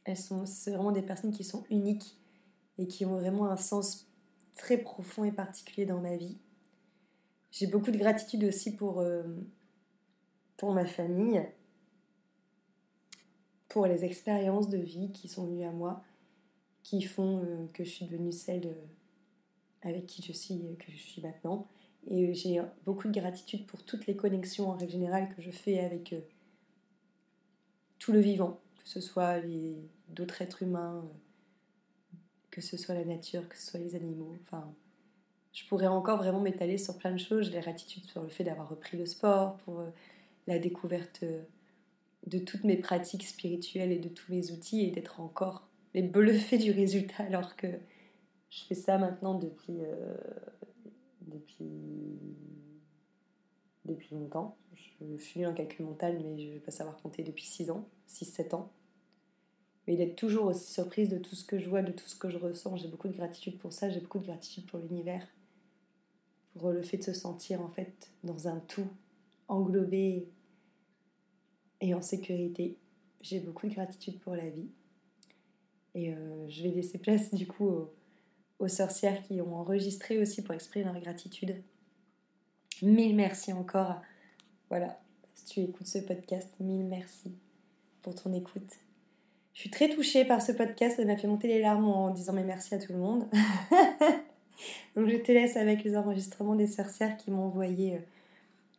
Elles 0.04 0.16
sont, 0.16 0.44
vraiment 0.66 0.92
des 0.92 1.02
personnes 1.02 1.32
qui 1.32 1.44
sont 1.44 1.64
uniques 1.70 2.16
et 2.78 2.86
qui 2.86 3.04
ont 3.04 3.18
vraiment 3.18 3.50
un 3.50 3.56
sens 3.56 4.06
très 4.54 4.78
profond 4.78 5.24
et 5.24 5.32
particulier 5.32 5.84
dans 5.84 6.00
ma 6.00 6.16
vie. 6.16 6.38
J'ai 7.50 7.66
beaucoup 7.66 7.90
de 7.90 7.98
gratitude 7.98 8.44
aussi 8.44 8.74
pour, 8.74 9.00
euh, 9.00 9.22
pour 10.56 10.72
ma 10.72 10.86
famille, 10.86 11.44
pour 13.68 13.86
les 13.86 14.04
expériences 14.04 14.68
de 14.68 14.78
vie 14.78 15.12
qui 15.12 15.28
sont 15.28 15.46
venues 15.46 15.64
à 15.64 15.72
moi, 15.72 16.02
qui 16.82 17.02
font 17.02 17.42
euh, 17.42 17.66
que 17.74 17.84
je 17.84 17.90
suis 17.90 18.06
devenue 18.06 18.32
celle 18.32 18.66
euh, 18.66 18.86
avec 19.82 20.06
qui 20.06 20.22
je 20.22 20.32
suis, 20.32 20.76
que 20.78 20.90
je 20.90 20.96
suis 20.96 21.22
maintenant. 21.22 21.68
Et 22.08 22.34
j'ai 22.34 22.60
beaucoup 22.84 23.08
de 23.08 23.18
gratitude 23.18 23.66
pour 23.66 23.84
toutes 23.84 24.06
les 24.06 24.16
connexions 24.16 24.70
en 24.70 24.76
règle 24.76 24.92
générale 24.92 25.28
que 25.34 25.42
je 25.42 25.50
fais 25.50 25.80
avec 25.80 26.14
tout 27.98 28.12
le 28.12 28.20
vivant, 28.20 28.60
que 28.82 28.88
ce 28.88 29.00
soit 29.00 29.40
d'autres 30.08 30.40
êtres 30.42 30.62
humains, 30.62 31.04
que 32.50 32.60
ce 32.60 32.76
soit 32.76 32.94
la 32.94 33.04
nature, 33.04 33.48
que 33.48 33.56
ce 33.56 33.70
soit 33.70 33.80
les 33.80 33.94
animaux. 33.94 34.34
Enfin, 34.42 34.72
je 35.52 35.64
pourrais 35.66 35.86
encore 35.86 36.18
vraiment 36.18 36.40
m'étaler 36.40 36.78
sur 36.78 36.96
plein 36.98 37.12
de 37.12 37.18
choses. 37.18 37.50
J'ai 37.50 37.60
gratitude 37.60 38.04
sur 38.04 38.22
le 38.22 38.28
fait 38.28 38.44
d'avoir 38.44 38.68
repris 38.68 38.96
le 38.96 39.06
sport, 39.06 39.56
pour 39.58 39.80
euh, 39.80 39.90
la 40.46 40.58
découverte 40.58 41.20
euh, 41.22 41.42
de 42.26 42.38
toutes 42.38 42.64
mes 42.64 42.76
pratiques 42.76 43.26
spirituelles 43.26 43.92
et 43.92 43.98
de 43.98 44.08
tous 44.08 44.32
mes 44.32 44.50
outils 44.52 44.82
et 44.82 44.90
d'être 44.90 45.20
encore 45.20 45.68
les 45.94 46.02
bluffés 46.02 46.58
du 46.58 46.70
résultat 46.70 47.24
alors 47.24 47.56
que 47.56 47.66
je 48.50 48.64
fais 48.64 48.74
ça 48.74 48.98
maintenant 48.98 49.38
depuis, 49.38 49.78
euh, 49.80 50.14
depuis, 51.22 52.18
depuis 53.84 54.14
longtemps. 54.14 54.56
Je, 54.74 55.16
suis 55.18 55.46
en 55.46 55.54
calcul 55.54 55.86
mental, 55.86 56.20
mais 56.22 56.38
je 56.38 56.48
ne 56.48 56.52
vais 56.54 56.60
pas 56.60 56.70
savoir 56.70 56.96
compter 57.00 57.22
depuis 57.22 57.46
6 57.46 57.70
ans, 57.70 57.88
6-7 58.08 58.54
ans. 58.54 58.70
Mais 59.86 59.96
d'être 59.96 60.16
toujours 60.16 60.46
aussi 60.46 60.72
surprise 60.72 61.08
de 61.08 61.18
tout 61.18 61.34
ce 61.34 61.44
que 61.44 61.58
je 61.58 61.68
vois, 61.68 61.82
de 61.82 61.92
tout 61.92 62.06
ce 62.06 62.16
que 62.16 62.28
je 62.28 62.38
ressens. 62.38 62.76
J'ai 62.76 62.88
beaucoup 62.88 63.08
de 63.08 63.16
gratitude 63.16 63.58
pour 63.58 63.72
ça, 63.72 63.88
j'ai 63.88 64.00
beaucoup 64.00 64.18
de 64.18 64.26
gratitude 64.26 64.66
pour 64.66 64.78
l'univers 64.78 65.26
pour 66.58 66.70
le 66.70 66.82
fait 66.82 66.98
de 66.98 67.02
se 67.02 67.12
sentir 67.12 67.60
en 67.60 67.68
fait 67.68 68.10
dans 68.24 68.48
un 68.48 68.58
tout, 68.60 68.88
englobé 69.48 70.28
et 71.80 71.94
en 71.94 72.02
sécurité. 72.02 72.76
J'ai 73.20 73.40
beaucoup 73.40 73.68
de 73.68 73.74
gratitude 73.74 74.18
pour 74.20 74.34
la 74.34 74.48
vie. 74.48 74.68
Et 75.94 76.12
euh, 76.12 76.48
je 76.48 76.62
vais 76.62 76.70
laisser 76.70 76.98
place 76.98 77.34
du 77.34 77.46
coup 77.46 77.88
aux, 78.60 78.68
sorcières 78.68 79.22
qui 79.22 79.40
ont 79.40 79.56
enregistré 79.56 80.18
aussi 80.18 80.42
pour 80.42 80.54
exprimer 80.54 80.84
leur 80.84 81.00
gratitude. 81.00 81.56
Mille 82.82 83.16
merci 83.16 83.52
encore. 83.52 83.96
Voilà, 84.68 85.00
si 85.34 85.44
tu 85.46 85.60
écoutes 85.60 85.86
ce 85.86 85.98
podcast, 85.98 86.48
mille 86.60 86.84
merci 86.84 87.32
pour 88.02 88.14
ton 88.14 88.32
écoute. 88.32 88.78
Je 89.52 89.60
suis 89.60 89.70
très 89.70 89.88
touchée 89.88 90.24
par 90.24 90.40
ce 90.40 90.52
podcast, 90.52 90.96
ça 90.96 91.04
m'a 91.04 91.16
fait 91.16 91.26
monter 91.26 91.48
les 91.48 91.60
larmes 91.60 91.88
en 91.88 92.10
disant 92.10 92.32
mes 92.32 92.44
merci 92.44 92.74
à 92.74 92.78
tout 92.78 92.92
le 92.92 92.98
monde. 92.98 93.26
Donc 94.96 95.08
je 95.08 95.16
te 95.16 95.32
laisse 95.32 95.56
avec 95.56 95.84
les 95.84 95.96
enregistrements 95.96 96.54
des 96.54 96.66
sorcières 96.66 97.16
qui 97.16 97.30
m'ont 97.30 97.44
envoyé 97.44 97.96
euh, 97.96 97.98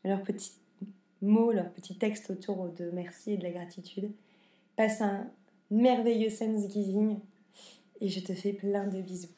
leurs 0.05 0.23
petits 0.23 0.53
mots, 1.21 1.51
leurs 1.51 1.69
petits 1.69 1.95
textes 1.95 2.29
autour 2.29 2.69
de 2.69 2.89
merci 2.91 3.33
et 3.33 3.38
de 3.38 3.43
la 3.43 3.51
gratitude. 3.51 4.11
Passe 4.75 5.01
un 5.01 5.27
merveilleux 5.69 6.29
Thanksgiving 6.29 7.19
et 8.00 8.09
je 8.09 8.19
te 8.19 8.33
fais 8.33 8.53
plein 8.53 8.88
de 8.88 9.01
bisous. 9.01 9.29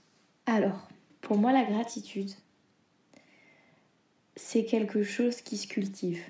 Alors, 0.46 0.90
pour 1.22 1.38
moi, 1.38 1.54
la 1.54 1.64
gratitude, 1.64 2.32
c'est 4.36 4.66
quelque 4.66 5.04
chose 5.04 5.42
qui 5.42 5.58
se 5.58 5.68
cultive. 5.68 6.22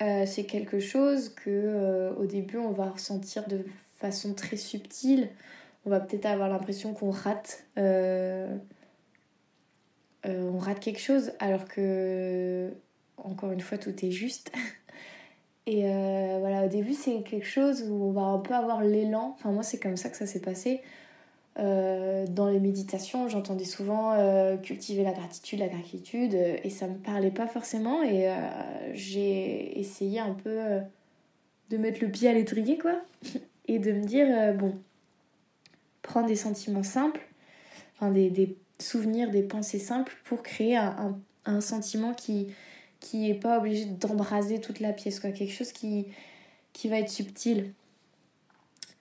Euh, 0.00 0.24
c'est 0.26 0.44
quelque 0.44 0.80
chose 0.80 1.28
que 1.28 1.50
euh, 1.50 2.14
au 2.14 2.26
début 2.26 2.56
on 2.56 2.72
va 2.72 2.86
ressentir 2.86 3.46
de 3.46 3.64
façon 3.98 4.34
très 4.34 4.56
subtile. 4.56 5.28
On 5.84 5.90
va 5.90 6.00
peut-être 6.00 6.26
avoir 6.26 6.48
l'impression 6.48 6.94
qu'on 6.94 7.10
rate 7.10 7.64
euh, 7.78 8.56
rate 10.24 10.80
quelque 10.80 11.00
chose 11.00 11.32
alors 11.40 11.64
que, 11.64 12.72
encore 13.16 13.50
une 13.50 13.60
fois, 13.60 13.78
tout 13.78 14.04
est 14.04 14.10
juste. 14.10 14.52
Et 15.66 15.82
voilà, 15.82 16.64
au 16.64 16.68
début, 16.68 16.92
c'est 16.92 17.22
quelque 17.22 17.46
chose 17.46 17.82
où 17.88 17.94
on 17.94 18.12
va 18.12 18.22
un 18.22 18.38
peu 18.38 18.54
avoir 18.54 18.82
l'élan. 18.82 19.34
Enfin, 19.38 19.50
moi, 19.50 19.62
c'est 19.62 19.78
comme 19.78 19.96
ça 19.96 20.10
que 20.10 20.16
ça 20.16 20.26
s'est 20.26 20.40
passé. 20.40 20.82
Euh, 21.58 22.26
dans 22.26 22.48
les 22.48 22.60
méditations, 22.60 23.28
j'entendais 23.28 23.64
souvent 23.64 24.16
cultiver 24.62 25.02
la 25.02 25.12
gratitude, 25.12 25.58
la 25.58 25.68
gratitude, 25.68 26.34
et 26.34 26.70
ça 26.70 26.86
me 26.86 26.96
parlait 26.96 27.30
pas 27.30 27.46
forcément. 27.46 28.02
Et 28.02 28.32
j'ai 28.94 29.78
essayé 29.78 30.20
un 30.20 30.34
peu 30.34 30.80
de 31.70 31.76
mettre 31.76 32.02
le 32.02 32.10
pied 32.10 32.28
à 32.28 32.32
l'étrier, 32.32 32.78
quoi, 32.78 33.00
et 33.68 33.78
de 33.78 33.92
me 33.92 34.04
dire 34.04 34.54
bon, 34.54 34.78
prendre 36.02 36.26
des 36.26 36.36
sentiments 36.36 36.82
simples, 36.82 37.20
enfin 37.94 38.10
des, 38.10 38.56
souvenirs, 38.78 39.30
des 39.30 39.42
pensées 39.42 39.78
simples 39.78 40.16
pour 40.24 40.42
créer 40.42 40.76
un, 40.76 41.18
un, 41.44 41.60
sentiment 41.60 42.14
qui 42.14 42.48
qui 43.02 43.28
est 43.28 43.34
pas 43.34 43.58
obligé 43.58 43.84
d'embraser 43.84 44.60
toute 44.60 44.80
la 44.80 44.92
pièce, 44.92 45.20
quoi. 45.20 45.32
Quelque 45.32 45.52
chose 45.52 45.72
qui, 45.72 46.06
qui 46.72 46.88
va 46.88 46.98
être 46.98 47.10
subtil. 47.10 47.72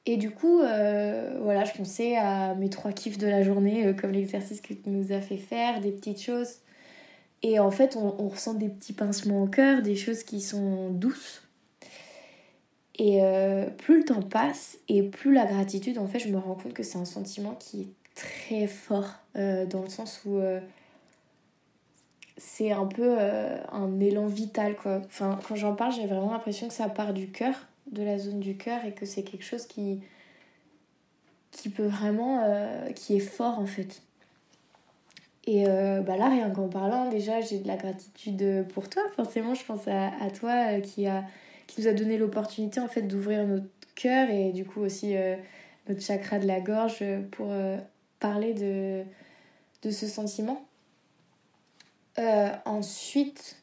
Et 0.06 0.18
du 0.18 0.32
coup, 0.32 0.62
euh, 0.62 1.38
voilà, 1.42 1.64
je 1.64 1.74
pensais 1.74 2.16
à 2.18 2.56
mes 2.56 2.70
trois 2.70 2.92
kiffs 2.92 3.20
de 3.20 3.28
la 3.28 3.44
journée, 3.44 3.86
euh, 3.86 3.94
comme 3.94 4.12
l'exercice 4.12 4.60
que 4.60 4.74
tu 4.74 4.90
nous 4.90 5.12
as 5.12 5.22
fait 5.22 5.38
faire, 5.38 5.80
des 5.80 5.92
petites 5.92 6.22
choses. 6.22 6.56
Et 7.44 7.60
en 7.60 7.72
fait, 7.72 7.96
on, 7.96 8.28
ressent 8.28 8.54
des 8.56 8.70
petits 8.70 8.94
pincements 8.94 9.44
au 9.44 9.48
cœur, 9.48 9.82
des 9.82 9.96
choses 9.96 10.24
qui 10.24 10.42
sont 10.42 10.90
douces. 10.90 11.44
Et 12.98 13.20
euh, 13.24 13.68
plus 13.70 14.00
le 14.00 14.06
temps 14.06 14.22
passe 14.22 14.78
et 14.88 15.04
plus 15.04 15.34
la 15.34 15.46
gratitude, 15.46 15.98
en 15.98 16.08
fait, 16.08 16.20
je 16.20 16.30
me 16.30 16.38
rends 16.38 16.56
compte 16.56 16.74
que 16.74 16.84
c'est 16.84 16.98
un 16.98 17.06
sentiment 17.06 17.56
qui 17.56 17.82
est 17.82 17.88
très 18.16 18.68
fort, 18.68 19.16
dans 19.36 19.82
le 19.82 19.90
sens 19.90 20.22
où 20.26 20.40
c'est 22.38 22.72
un 22.72 22.86
peu 22.86 23.18
un 23.18 24.00
élan 24.00 24.28
vital, 24.28 24.76
quoi. 24.76 25.02
Enfin, 25.06 25.40
quand 25.48 25.56
j'en 25.56 25.74
parle, 25.74 25.94
j'ai 25.94 26.06
vraiment 26.06 26.32
l'impression 26.32 26.68
que 26.68 26.74
ça 26.74 26.90
part 26.90 27.14
du 27.14 27.32
cœur 27.32 27.56
de 27.88 28.04
la 28.04 28.18
zone 28.18 28.40
du 28.40 28.58
cœur 28.58 28.86
et 28.86 28.94
que 28.94 29.06
c'est 29.06 29.24
quelque 29.24 29.44
chose 29.44 29.66
qui 29.68 30.02
peut 31.70 31.86
vraiment 31.86 32.44
euh, 32.44 32.92
qui 32.92 33.16
est 33.16 33.20
fort 33.20 33.60
en 33.60 33.66
fait. 33.66 34.02
Et 35.46 35.66
euh, 35.68 36.02
bah 36.02 36.18
là 36.18 36.30
rien 36.30 36.52
qu'en 36.52 36.68
parlant 36.68 37.10
déjà 37.10 37.42
j'ai 37.42 37.60
de 37.60 37.68
la 37.68 37.78
gratitude 37.78 38.66
pour 38.74 38.90
toi 38.90 39.04
forcément. 39.16 39.54
Je 39.54 39.66
pense 39.66 39.88
à, 39.88 40.08
à 40.22 40.30
toi 40.30 40.78
euh, 40.78 40.82
qui 40.82 41.08
a 41.08 41.24
qui 41.68 41.82
nous 41.82 41.88
a 41.88 41.94
donné 41.94 42.18
l'opportunité 42.18 42.80
en 42.80 42.88
fait 42.88 43.04
d'ouvrir 43.04 43.48
notre 43.48 43.66
cœur 43.96 44.30
et 44.30 44.52
du 44.52 44.66
coup 44.66 44.82
aussi 44.82 45.16
notre 45.88 46.02
chakra 46.02 46.40
de 46.40 46.46
la 46.46 46.60
gorge 46.60 47.04
pour 47.32 47.48
parler 48.20 48.54
de 48.54 49.04
de 49.84 49.92
ce 49.92 50.08
sentiment. 50.08 50.66
Ensuite 52.66 53.58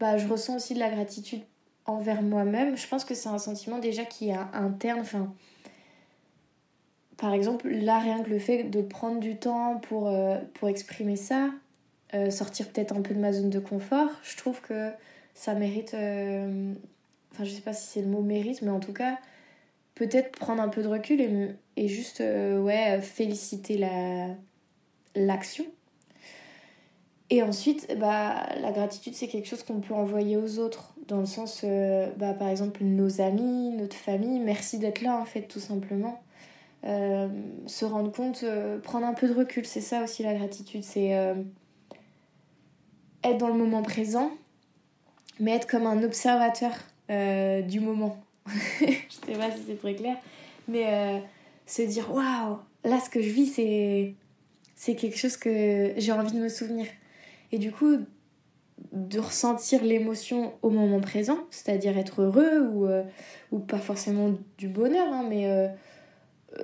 bah 0.00 0.18
je 0.18 0.26
ressens 0.26 0.56
aussi 0.56 0.74
de 0.74 0.80
la 0.80 0.90
gratitude 0.90 1.42
envers 1.86 2.22
moi-même, 2.22 2.76
je 2.76 2.86
pense 2.86 3.04
que 3.04 3.14
c'est 3.14 3.28
un 3.28 3.38
sentiment 3.38 3.78
déjà 3.78 4.04
qui 4.04 4.30
est 4.30 4.36
interne. 4.52 5.00
Enfin, 5.00 5.32
par 7.16 7.32
exemple, 7.32 7.68
là, 7.68 7.98
rien 7.98 8.22
que 8.22 8.30
le 8.30 8.38
fait 8.38 8.64
de 8.64 8.82
prendre 8.82 9.20
du 9.20 9.36
temps 9.36 9.78
pour, 9.78 10.08
euh, 10.08 10.38
pour 10.54 10.68
exprimer 10.68 11.16
ça, 11.16 11.50
euh, 12.14 12.30
sortir 12.30 12.68
peut-être 12.68 12.92
un 12.92 13.02
peu 13.02 13.14
de 13.14 13.20
ma 13.20 13.32
zone 13.32 13.50
de 13.50 13.58
confort, 13.58 14.08
je 14.22 14.36
trouve 14.36 14.60
que 14.60 14.90
ça 15.34 15.54
mérite. 15.54 15.94
Euh, 15.94 16.72
enfin, 17.32 17.44
je 17.44 17.50
sais 17.50 17.60
pas 17.60 17.72
si 17.72 17.86
c'est 17.86 18.02
le 18.02 18.08
mot 18.08 18.22
mérite, 18.22 18.62
mais 18.62 18.70
en 18.70 18.80
tout 18.80 18.92
cas, 18.92 19.18
peut-être 19.94 20.32
prendre 20.32 20.62
un 20.62 20.68
peu 20.68 20.82
de 20.82 20.88
recul 20.88 21.20
et, 21.20 21.54
et 21.76 21.88
juste 21.88 22.20
ouais, 22.20 23.00
féliciter 23.00 23.78
la 23.78 24.28
l'action 25.16 25.64
et 27.30 27.42
ensuite, 27.42 27.96
bah, 27.98 28.46
la 28.60 28.70
gratitude, 28.70 29.14
c'est 29.14 29.28
quelque 29.28 29.48
chose 29.48 29.62
qu'on 29.62 29.80
peut 29.80 29.94
envoyer 29.94 30.36
aux 30.36 30.58
autres, 30.58 30.93
dans 31.08 31.20
le 31.20 31.26
sens, 31.26 31.62
euh, 31.64 32.10
bah, 32.16 32.34
par 32.34 32.48
exemple, 32.48 32.82
nos 32.82 33.20
amis, 33.20 33.70
notre 33.70 33.96
famille, 33.96 34.38
merci 34.40 34.78
d'être 34.78 35.02
là, 35.02 35.16
en 35.18 35.24
fait, 35.24 35.42
tout 35.42 35.60
simplement. 35.60 36.22
Euh, 36.84 37.28
se 37.66 37.84
rendre 37.84 38.12
compte, 38.12 38.42
euh, 38.42 38.78
prendre 38.78 39.06
un 39.06 39.14
peu 39.14 39.28
de 39.28 39.32
recul, 39.34 39.64
c'est 39.64 39.80
ça 39.80 40.02
aussi 40.02 40.22
la 40.22 40.34
gratitude, 40.34 40.84
c'est 40.84 41.08
être 43.22 43.38
dans 43.38 43.48
le 43.48 43.54
moment 43.54 43.82
présent, 43.82 44.30
mais 45.40 45.52
être 45.52 45.66
comme 45.66 45.86
un 45.86 46.02
observateur 46.02 46.72
du 47.08 47.80
moment. 47.80 48.18
je 48.80 48.86
sais 49.26 49.38
pas 49.38 49.50
si 49.50 49.62
c'est 49.66 49.78
très 49.78 49.94
clair, 49.94 50.16
mais 50.68 51.22
se 51.66 51.82
dire, 51.82 52.12
waouh, 52.12 52.58
là, 52.84 53.00
ce 53.00 53.08
que 53.08 53.22
je 53.22 53.30
vis, 53.30 53.46
c'est 53.46 54.14
c'est 54.76 54.96
quelque 54.96 55.16
chose 55.16 55.36
que 55.36 55.94
j'ai 55.96 56.12
envie 56.12 56.32
de 56.32 56.40
me 56.40 56.48
souvenir. 56.48 56.86
Et 57.52 57.58
du 57.58 57.70
coup, 57.70 57.98
de 58.92 59.18
ressentir 59.18 59.82
l'émotion 59.84 60.52
au 60.62 60.70
moment 60.70 61.00
présent, 61.00 61.38
c'est-à-dire 61.50 61.96
être 61.98 62.22
heureux 62.22 62.68
ou, 62.68 62.86
euh, 62.86 63.02
pas 63.68 63.78
forcément 63.78 64.34
du 64.58 64.68
bonheur, 64.68 65.06
hein, 65.12 65.24
mais 65.28 65.46
euh, 65.46 65.68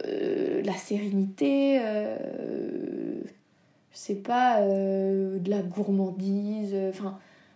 euh, 0.07 0.62
la 0.62 0.75
sérénité, 0.75 1.81
je 3.92 3.99
sais 3.99 4.16
pas, 4.16 4.61
de 4.62 5.51
la 5.51 5.62
gourmandise, 5.62 6.75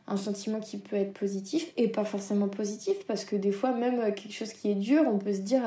un 0.06 0.16
sentiment 0.16 0.60
qui 0.60 0.78
peut 0.78 0.96
être 0.96 1.14
positif 1.14 1.72
et 1.76 1.88
pas 1.88 2.04
forcément 2.04 2.48
positif 2.48 3.06
parce 3.06 3.24
que 3.24 3.36
des 3.36 3.52
fois 3.52 3.72
même 3.72 4.12
quelque 4.14 4.34
chose 4.34 4.52
qui 4.52 4.70
est 4.70 4.74
dur, 4.74 5.02
on 5.06 5.18
peut 5.18 5.32
se 5.32 5.40
dire 5.40 5.62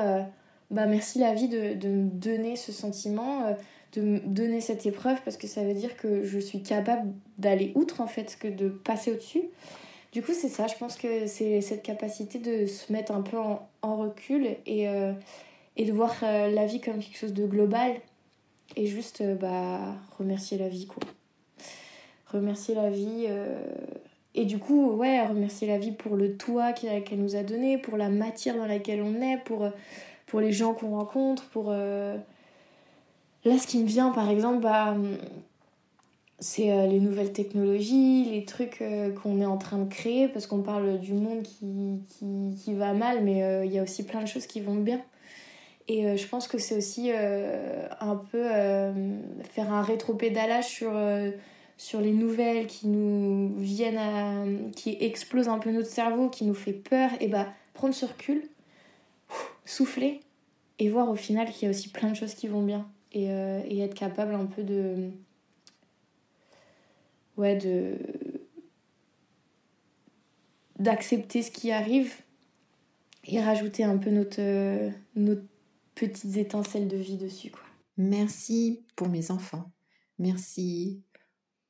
bah 0.70 0.86
merci 0.86 1.18
la 1.18 1.34
vie 1.34 1.48
de, 1.48 1.74
de 1.74 1.88
me 1.88 2.08
donner 2.08 2.56
ce 2.56 2.72
sentiment 2.72 3.56
de 3.92 4.02
me 4.02 4.18
donner 4.20 4.60
cette 4.60 4.86
épreuve 4.86 5.18
parce 5.24 5.36
que 5.36 5.46
ça 5.46 5.62
veut 5.64 5.74
dire 5.74 5.96
que 5.96 6.24
je 6.24 6.38
suis 6.38 6.62
capable 6.62 7.12
d'aller 7.38 7.72
outre 7.74 8.00
en 8.00 8.06
fait 8.06 8.36
que 8.38 8.48
de 8.48 8.68
passer 8.68 9.12
au-dessus. 9.12 9.42
Du 10.12 10.22
coup, 10.22 10.32
c'est 10.32 10.48
ça, 10.48 10.66
je 10.66 10.74
pense 10.76 10.96
que 10.96 11.26
c'est 11.26 11.60
cette 11.60 11.82
capacité 11.82 12.38
de 12.38 12.66
se 12.66 12.92
mettre 12.92 13.12
un 13.12 13.20
peu 13.20 13.36
en, 13.36 13.96
recul 13.96 14.46
et, 14.66 14.88
euh, 14.88 15.12
et 15.76 15.84
de 15.84 15.92
voir 15.92 16.14
euh, 16.22 16.50
la 16.50 16.66
vie 16.66 16.80
comme 16.80 16.98
quelque 16.98 17.18
chose 17.18 17.34
de 17.34 17.46
global 17.46 17.94
et 18.76 18.86
juste 18.86 19.20
euh, 19.20 19.34
bah, 19.34 19.94
remercier 20.18 20.56
la 20.56 20.68
vie 20.68 20.86
quoi. 20.86 21.02
Remercier 22.26 22.74
la 22.74 22.90
vie 22.90 23.26
et 24.34 24.44
du 24.44 24.58
coup, 24.58 24.90
ouais, 24.90 25.26
remercier 25.26 25.66
la 25.66 25.78
vie 25.78 25.92
pour 25.92 26.14
le 26.14 26.36
toit 26.36 26.74
qu'elle 26.74 27.02
nous 27.12 27.36
a 27.36 27.42
donné, 27.42 27.78
pour 27.78 27.96
la 27.96 28.10
matière 28.10 28.54
dans 28.54 28.66
laquelle 28.66 29.00
on 29.00 29.22
est, 29.22 29.38
pour, 29.38 29.66
pour 30.26 30.40
les 30.40 30.52
gens 30.52 30.74
qu'on 30.74 30.90
rencontre, 30.90 31.46
pour 31.46 31.72
Là, 33.44 33.58
ce 33.58 33.66
qui 33.66 33.78
me 33.78 33.86
vient, 33.86 34.10
par 34.10 34.30
exemple, 34.30 34.62
bah, 34.62 34.96
c'est 36.40 36.70
euh, 36.70 36.86
les 36.86 37.00
nouvelles 37.00 37.32
technologies, 37.32 38.24
les 38.24 38.44
trucs 38.44 38.80
euh, 38.80 39.12
qu'on 39.12 39.40
est 39.40 39.46
en 39.46 39.58
train 39.58 39.78
de 39.78 39.88
créer, 39.88 40.28
parce 40.28 40.46
qu'on 40.46 40.62
parle 40.62 41.00
du 41.00 41.12
monde 41.12 41.42
qui, 41.42 42.00
qui, 42.08 42.56
qui 42.62 42.74
va 42.74 42.92
mal, 42.92 43.24
mais 43.24 43.42
euh, 43.42 43.64
il 43.64 43.72
y 43.72 43.78
a 43.78 43.82
aussi 43.82 44.04
plein 44.04 44.22
de 44.22 44.28
choses 44.28 44.46
qui 44.46 44.60
vont 44.60 44.76
bien. 44.76 45.00
Et 45.88 46.18
je 46.18 46.26
pense 46.28 46.48
que 46.48 46.58
c'est 46.58 46.76
aussi 46.76 47.10
un 47.10 48.16
peu 48.30 48.42
faire 48.42 49.72
un 49.72 49.80
rétro-pédalage 49.80 50.66
sur, 50.66 50.92
sur 51.78 52.02
les 52.02 52.12
nouvelles 52.12 52.66
qui 52.66 52.88
nous 52.88 53.54
viennent 53.56 53.96
à. 53.96 54.44
qui 54.76 54.98
explosent 55.00 55.48
un 55.48 55.58
peu 55.58 55.70
notre 55.70 55.88
cerveau, 55.88 56.28
qui 56.28 56.44
nous 56.44 56.52
fait 56.52 56.74
peur, 56.74 57.08
et 57.20 57.28
bah 57.28 57.46
prendre 57.72 57.94
ce 57.94 58.04
recul, 58.04 58.42
souffler, 59.64 60.20
et 60.78 60.90
voir 60.90 61.08
au 61.08 61.16
final 61.16 61.50
qu'il 61.50 61.62
y 61.62 61.66
a 61.68 61.70
aussi 61.70 61.88
plein 61.88 62.10
de 62.10 62.16
choses 62.16 62.34
qui 62.34 62.48
vont 62.48 62.60
bien. 62.60 62.86
Euh, 63.16 63.62
et, 63.66 63.80
être 63.80 63.94
capable 63.94 64.34
un 64.34 64.46
peu 64.46 64.62
de. 64.62 65.10
Ouais, 67.36 67.56
de. 67.56 67.98
d'accepter 70.78 71.42
ce 71.42 71.50
qui 71.50 71.70
arrive 71.70 72.14
et 73.24 73.40
rajouter 73.40 73.84
un 73.84 73.98
peu 73.98 74.10
notre, 74.10 74.40
euh, 74.40 74.90
notre 75.16 75.42
petites 75.94 76.36
étincelles 76.36 76.88
de 76.88 76.96
vie 76.96 77.16
dessus, 77.16 77.50
quoi. 77.50 77.62
Merci 77.96 78.84
pour 78.94 79.08
mes 79.08 79.30
enfants. 79.30 79.72
Merci 80.18 81.02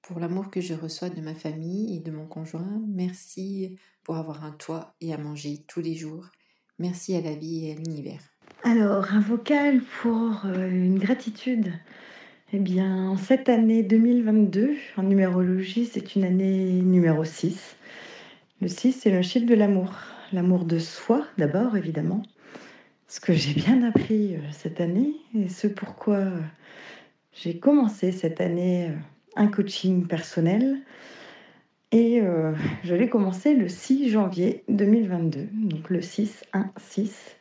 pour 0.03 0.21
l'amour 0.21 0.51
que 0.51 0.61
je 0.61 0.75
reçois 0.75 1.09
de 1.09 1.21
ma 1.21 1.35
famille 1.35 1.97
et 1.97 2.01
de 2.01 2.11
mon 2.11 2.27
conjoint. 2.27 2.83
Merci 2.87 3.79
pour 4.05 4.17
avoir 4.17 4.45
un 4.45 4.53
toit 4.53 4.95
et 5.01 5.13
à 5.13 5.19
manger 5.19 5.65
tous 5.67 5.81
les 5.81 5.95
jours. 5.95 6.29
Merci 6.79 7.15
à 7.15 7.21
la 7.21 7.35
vie 7.35 7.67
et 7.67 7.73
à 7.73 7.75
l'univers. 7.75 8.38
Alors, 8.65 9.13
un 9.13 9.21
vocal 9.21 9.81
pour 10.03 10.43
euh, 10.45 10.69
une 10.69 10.99
gratitude. 10.99 11.73
Eh 12.53 12.59
bien, 12.59 13.17
cette 13.17 13.49
année 13.49 13.85
2022, 13.85 14.75
en 14.97 15.05
numérologie, 15.05 15.87
c'est 15.87 16.17
une 16.17 16.25
année 16.25 16.73
numéro 16.83 17.23
6. 17.23 17.77
Le 18.61 18.67
6, 18.67 18.93
c'est 18.93 19.13
le 19.13 19.23
chiffre 19.23 19.47
de 19.47 19.55
l'amour. 19.55 19.93
L'amour 20.33 20.65
de 20.65 20.81
soi, 20.81 21.25
d'abord, 21.39 21.77
évidemment. 21.77 22.25
Ce 23.07 23.21
que 23.21 23.33
j'ai 23.33 23.55
bien 23.55 23.85
appris 23.85 24.35
euh, 24.35 24.41
cette 24.51 24.81
année 24.81 25.15
et 25.39 25.49
ce 25.49 25.69
pourquoi 25.69 26.17
euh, 26.17 26.41
j'ai 27.33 27.59
commencé 27.59 28.11
cette 28.11 28.41
année 28.41 28.91
un 29.37 29.47
coaching 29.47 30.09
personnel. 30.09 30.79
Et 31.93 32.21
je 32.85 32.95
l'ai 32.95 33.09
commencé 33.09 33.55
le 33.55 33.67
6 33.67 34.11
janvier 34.11 34.63
2022, 34.69 35.49
donc 35.55 35.89
le 35.89 36.03
6, 36.03 36.45
1, 36.53 36.71
6. 36.77 37.39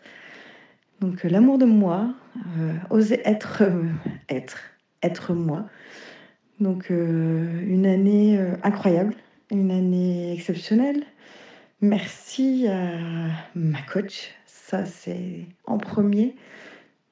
Donc 1.02 1.26
euh, 1.26 1.30
l'amour 1.30 1.58
de 1.58 1.66
moi, 1.66 2.14
euh, 2.58 2.74
oser 2.90 3.22
être, 3.26 3.62
euh, 3.64 3.84
être, 4.30 4.60
être 5.04 5.34
moi. 5.34 5.68
Donc 6.60 6.90
une 6.90 7.86
année 7.86 8.40
incroyable, 8.64 9.14
une 9.52 9.70
année 9.70 10.34
exceptionnelle. 10.34 11.04
Merci 11.82 12.68
à 12.68 12.98
ma 13.54 13.80
coach, 13.84 14.32
ça 14.48 14.84
c'est 14.86 15.46
en 15.68 15.78
premier, 15.78 16.36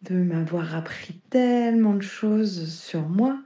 de 0.02 0.16
m'avoir 0.16 0.76
appris 0.76 1.14
tellement 1.30 1.94
de 1.94 2.02
choses 2.02 2.74
sur 2.74 3.08
moi, 3.08 3.38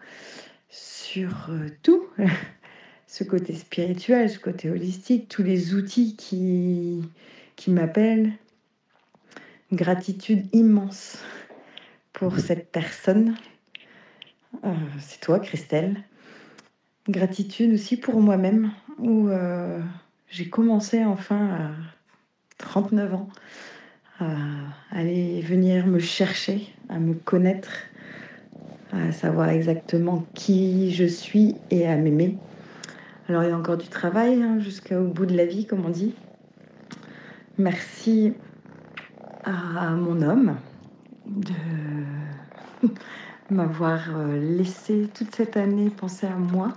sur 0.69 1.49
tout, 1.83 2.05
ce 3.07 3.25
côté 3.25 3.53
spirituel, 3.55 4.29
ce 4.29 4.39
côté 4.39 4.69
holistique, 4.69 5.27
tous 5.27 5.43
les 5.43 5.73
outils 5.73 6.15
qui, 6.15 7.01
qui 7.57 7.71
m'appellent, 7.71 8.31
gratitude 9.71 10.47
immense 10.53 11.17
pour 12.13 12.39
cette 12.39 12.71
personne. 12.71 13.35
Euh, 14.65 14.73
c'est 14.99 15.21
toi, 15.21 15.39
Christelle. 15.39 15.97
Gratitude 17.07 17.73
aussi 17.73 17.97
pour 17.97 18.19
moi-même, 18.19 18.71
où 18.97 19.29
euh, 19.29 19.79
j'ai 20.29 20.49
commencé 20.49 21.03
enfin 21.03 21.49
à 21.49 21.71
39 22.57 23.13
ans 23.13 23.29
à 24.19 24.25
aller 24.91 25.41
venir 25.41 25.87
me 25.87 25.99
chercher, 25.99 26.67
à 26.89 26.99
me 26.99 27.13
connaître, 27.13 27.71
à 28.91 29.11
savoir 29.11 29.49
exactement 29.49 30.25
qui 30.33 30.91
je 30.91 31.05
suis 31.05 31.55
et 31.71 31.87
à 31.87 31.95
m'aimer. 31.95 32.37
Alors 33.29 33.43
il 33.43 33.49
y 33.49 33.53
a 33.53 33.57
encore 33.57 33.77
du 33.77 33.87
travail 33.87 34.43
hein, 34.43 34.59
jusqu'au 34.59 35.03
bout 35.03 35.25
de 35.25 35.37
la 35.37 35.45
vie, 35.45 35.65
comme 35.65 35.85
on 35.85 35.89
dit. 35.89 36.15
Merci 37.57 38.33
à 39.43 39.89
mon 39.91 40.21
homme 40.21 40.55
de 41.25 41.53
m'avoir 43.49 43.99
euh, 44.15 44.39
laissé 44.39 45.09
toute 45.13 45.35
cette 45.35 45.57
année 45.57 45.89
penser 45.89 46.27
à 46.27 46.35
moi. 46.35 46.73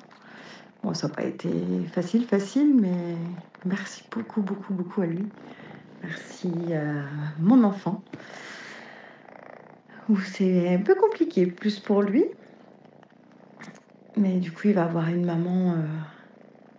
Bon, 0.83 0.95
ça 0.95 1.09
n'a 1.09 1.15
pas 1.15 1.25
été 1.25 1.51
facile, 1.93 2.25
facile, 2.25 2.75
mais 2.75 3.17
merci 3.65 4.05
beaucoup, 4.11 4.43
beaucoup, 4.43 4.75
beaucoup 4.75 5.03
à 5.03 5.07
lui. 5.07 5.27
Merci 6.03 6.51
à 6.75 7.05
mon 7.39 7.63
enfant. 7.63 8.03
C'est 10.25 10.75
un 10.75 10.81
peu 10.81 10.95
compliqué, 10.95 11.47
plus 11.47 11.79
pour 11.79 12.03
lui. 12.03 12.25
Mais 14.17 14.39
du 14.39 14.51
coup, 14.51 14.69
il 14.69 14.75
va 14.75 14.85
avoir 14.85 15.09
une 15.09 15.25
maman 15.25 15.73
euh, 15.73 15.77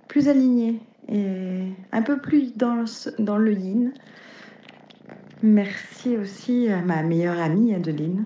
plus 0.07 0.27
alignée 0.27 0.81
et 1.07 1.63
un 1.91 2.01
peu 2.01 2.19
plus 2.19 2.55
dans, 2.55 2.85
dans 3.19 3.37
le 3.37 3.53
yin. 3.53 3.93
Merci 5.45 6.15
aussi 6.15 6.69
à 6.69 6.81
ma 6.81 7.03
meilleure 7.03 7.37
amie 7.37 7.73
Adeline, 7.73 8.23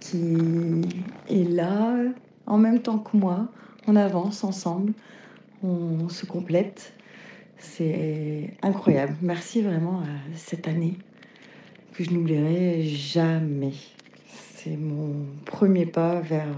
qui 0.00 0.82
est 1.30 1.48
là 1.48 1.96
en 2.44 2.58
même 2.58 2.82
temps 2.82 2.98
que 2.98 3.16
moi. 3.16 3.48
On 3.86 3.96
avance 3.96 4.44
ensemble, 4.44 4.92
on 5.62 6.10
se 6.10 6.26
complète. 6.26 6.92
C'est 7.56 8.52
incroyable. 8.60 9.16
Merci 9.22 9.62
vraiment 9.62 10.00
à 10.00 10.36
cette 10.36 10.68
année 10.68 10.98
que 11.94 12.04
je 12.04 12.10
n'oublierai 12.10 12.82
jamais. 12.82 13.72
C'est 14.26 14.76
mon 14.76 15.24
premier 15.46 15.86
pas 15.86 16.20
vers, 16.20 16.54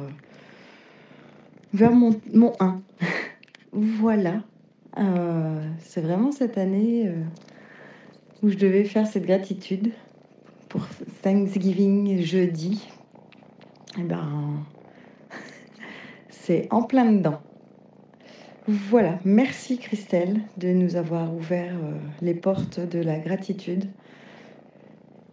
vers 1.73 1.93
mon, 1.93 2.21
mon 2.33 2.53
1. 2.59 2.83
voilà. 3.73 4.43
Euh, 4.99 5.69
c'est 5.79 6.01
vraiment 6.01 6.33
cette 6.33 6.59
année 6.59 7.07
euh, 7.07 7.23
où 8.45 8.51
je 8.51 8.59
devais 8.59 8.85
faire 8.85 9.07
cette 9.07 9.25
gratitude 9.25 9.91
pour 10.69 10.87
Thanksgiving 11.23 12.21
jeudi. 12.21 12.87
Et 13.97 14.01
eh 14.01 14.03
ben, 14.03 14.67
c'est 16.29 16.69
en 16.71 16.83
plein 16.83 17.11
dedans. 17.11 17.41
Voilà, 18.69 19.19
merci 19.25 19.79
Christelle 19.79 20.43
de 20.59 20.69
nous 20.69 20.97
avoir 20.97 21.35
ouvert 21.35 21.73
euh, 21.75 21.97
les 22.21 22.35
portes 22.35 22.81
de 22.81 22.99
la 22.99 23.19
gratitude. 23.19 23.87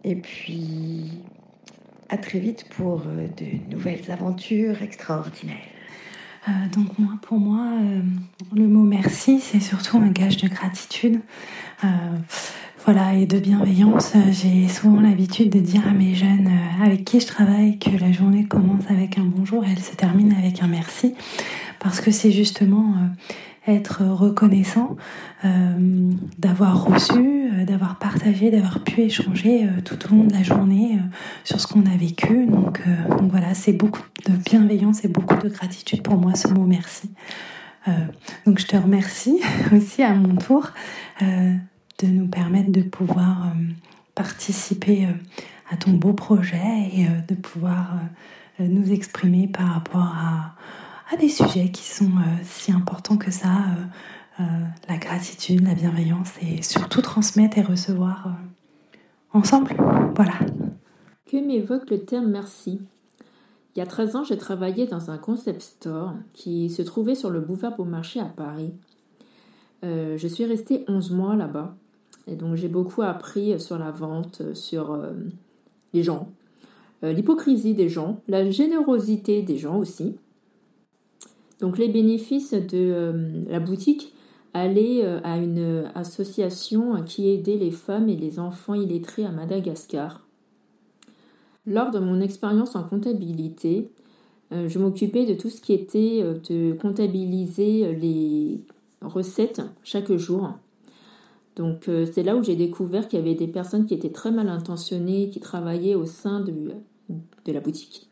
Et 0.04 0.16
puis, 0.16 1.10
à 2.08 2.16
très 2.16 2.38
vite 2.38 2.66
pour 2.70 3.02
euh, 3.06 3.28
de 3.36 3.74
nouvelles 3.74 4.10
aventures 4.10 4.80
extraordinaires. 4.80 5.58
Euh, 6.48 6.52
donc 6.74 6.98
moi, 6.98 7.12
pour 7.20 7.38
moi, 7.38 7.78
le 8.54 8.68
mot 8.68 8.84
merci, 8.84 9.38
c'est 9.40 9.60
surtout 9.60 9.98
un 9.98 10.08
gage 10.08 10.38
de 10.38 10.48
gratitude. 10.48 11.20
Voilà, 12.84 13.14
et 13.14 13.26
de 13.26 13.38
bienveillance. 13.38 14.12
J'ai 14.30 14.66
souvent 14.66 15.00
l'habitude 15.00 15.50
de 15.50 15.60
dire 15.60 15.86
à 15.86 15.92
mes 15.92 16.14
jeunes 16.14 16.50
avec 16.82 17.04
qui 17.04 17.20
je 17.20 17.26
travaille 17.26 17.78
que 17.78 17.90
la 17.90 18.10
journée 18.10 18.44
commence 18.46 18.82
avec 18.88 19.18
un 19.18 19.24
bonjour 19.24 19.64
et 19.64 19.68
elle 19.70 19.82
se 19.82 19.94
termine 19.94 20.32
avec 20.32 20.62
un 20.62 20.66
merci 20.66 21.14
parce 21.78 22.00
que 22.00 22.10
c'est 22.10 22.32
justement 22.32 22.94
euh, 22.96 23.72
être 23.72 24.02
reconnaissant 24.04 24.96
euh, 25.44 26.10
d'avoir 26.38 26.84
reçu, 26.84 27.50
euh, 27.52 27.64
d'avoir 27.64 27.98
partagé, 28.00 28.50
d'avoir 28.50 28.80
pu 28.80 29.02
échanger 29.02 29.68
tout 29.84 29.98
au 30.06 30.16
long 30.16 30.24
de 30.24 30.32
la 30.32 30.42
journée 30.42 30.98
sur 31.44 31.60
ce 31.60 31.68
qu'on 31.68 31.86
a 31.86 31.96
vécu. 31.96 32.46
Donc, 32.46 32.80
donc 33.18 33.30
voilà, 33.30 33.54
c'est 33.54 33.74
beaucoup 33.74 34.02
de 34.26 34.32
bienveillance 34.32 35.04
et 35.04 35.08
beaucoup 35.08 35.36
de 35.36 35.48
gratitude 35.48 36.02
pour 36.02 36.16
moi 36.16 36.34
ce 36.34 36.48
mot 36.48 36.64
merci. 36.64 37.10
donc 38.46 38.58
je 38.58 38.66
te 38.66 38.76
remercie 38.76 39.40
aussi 39.72 40.02
à 40.02 40.14
mon 40.14 40.34
tour 40.36 40.72
de 42.02 42.08
nous 42.08 42.28
permettre 42.28 42.70
de 42.72 42.82
pouvoir 42.82 43.52
participer 44.14 45.08
à 45.70 45.76
ton 45.76 45.92
beau 45.92 46.12
projet 46.12 46.90
et 46.92 47.06
de 47.28 47.34
pouvoir 47.34 47.96
nous 48.58 48.92
exprimer 48.92 49.48
par 49.48 49.68
rapport 49.68 50.00
à, 50.00 50.54
des 51.16 51.28
sujets 51.28 51.70
qui 51.70 51.84
sont 51.84 52.06
euh, 52.06 52.42
si 52.42 52.72
importants 52.72 53.18
que 53.18 53.30
ça, 53.30 53.48
euh, 53.48 54.42
euh, 54.42 54.44
la 54.88 54.96
gratitude, 54.96 55.62
la 55.62 55.74
bienveillance 55.74 56.32
et 56.40 56.62
surtout 56.62 57.02
transmettre 57.02 57.58
et 57.58 57.62
recevoir 57.62 58.34
ensemble. 59.34 59.74
Voilà. 60.16 60.32
Que 61.26 61.36
m'évoque 61.36 61.90
le 61.90 62.04
terme 62.04 62.30
merci? 62.30 62.80
Il 63.74 63.78
y 63.78 63.82
a 63.82 63.86
13 63.86 64.16
ans, 64.16 64.24
j'ai 64.24 64.38
travaillé 64.38 64.86
dans 64.86 65.10
un 65.10 65.18
concept 65.18 65.60
store 65.62 66.14
qui 66.32 66.70
se 66.70 66.82
trouvait 66.82 67.14
sur 67.14 67.28
le 67.30 67.40
boulevard 67.40 67.76
Beaumarchais 67.76 68.20
à 68.20 68.26
Paris. 68.26 68.72
je 69.82 70.28
suis 70.28 70.44
restée 70.44 70.84
11 70.88 71.10
mois 71.10 71.36
là-bas 71.36 71.74
et 72.26 72.36
donc 72.36 72.56
j'ai 72.56 72.68
beaucoup 72.68 73.02
appris 73.02 73.58
sur 73.60 73.78
la 73.78 73.90
vente, 73.90 74.54
sur 74.54 74.98
les 75.92 76.02
gens, 76.02 76.28
l'hypocrisie 77.02 77.74
des 77.74 77.88
gens, 77.88 78.20
la 78.28 78.48
générosité 78.50 79.42
des 79.42 79.58
gens 79.58 79.78
aussi. 79.78 80.14
Donc 81.62 81.78
les 81.78 81.88
bénéfices 81.88 82.52
de 82.52 82.60
euh, 82.74 83.44
la 83.48 83.60
boutique 83.60 84.12
allaient 84.52 85.04
euh, 85.04 85.20
à 85.22 85.38
une 85.38 85.88
association 85.94 87.00
qui 87.04 87.30
aidait 87.30 87.56
les 87.56 87.70
femmes 87.70 88.08
et 88.08 88.16
les 88.16 88.40
enfants 88.40 88.74
illettrés 88.74 89.24
à 89.24 89.30
Madagascar. 89.30 90.26
Lors 91.64 91.92
de 91.92 92.00
mon 92.00 92.20
expérience 92.20 92.74
en 92.74 92.82
comptabilité, 92.82 93.92
euh, 94.52 94.68
je 94.68 94.80
m'occupais 94.80 95.24
de 95.24 95.34
tout 95.34 95.50
ce 95.50 95.60
qui 95.60 95.72
était 95.72 96.24
de 96.50 96.72
comptabiliser 96.72 97.94
les 97.94 98.60
recettes 99.00 99.62
chaque 99.84 100.12
jour. 100.16 100.54
Donc 101.56 101.84
c'est 101.86 102.22
là 102.22 102.36
où 102.36 102.42
j'ai 102.42 102.56
découvert 102.56 103.08
qu'il 103.08 103.18
y 103.18 103.22
avait 103.22 103.34
des 103.34 103.46
personnes 103.46 103.86
qui 103.86 103.94
étaient 103.94 104.10
très 104.10 104.30
mal 104.30 104.48
intentionnées, 104.48 105.28
qui 105.30 105.40
travaillaient 105.40 105.94
au 105.94 106.06
sein 106.06 106.40
de 106.40 107.52
la 107.52 107.60
boutique. 107.60 108.08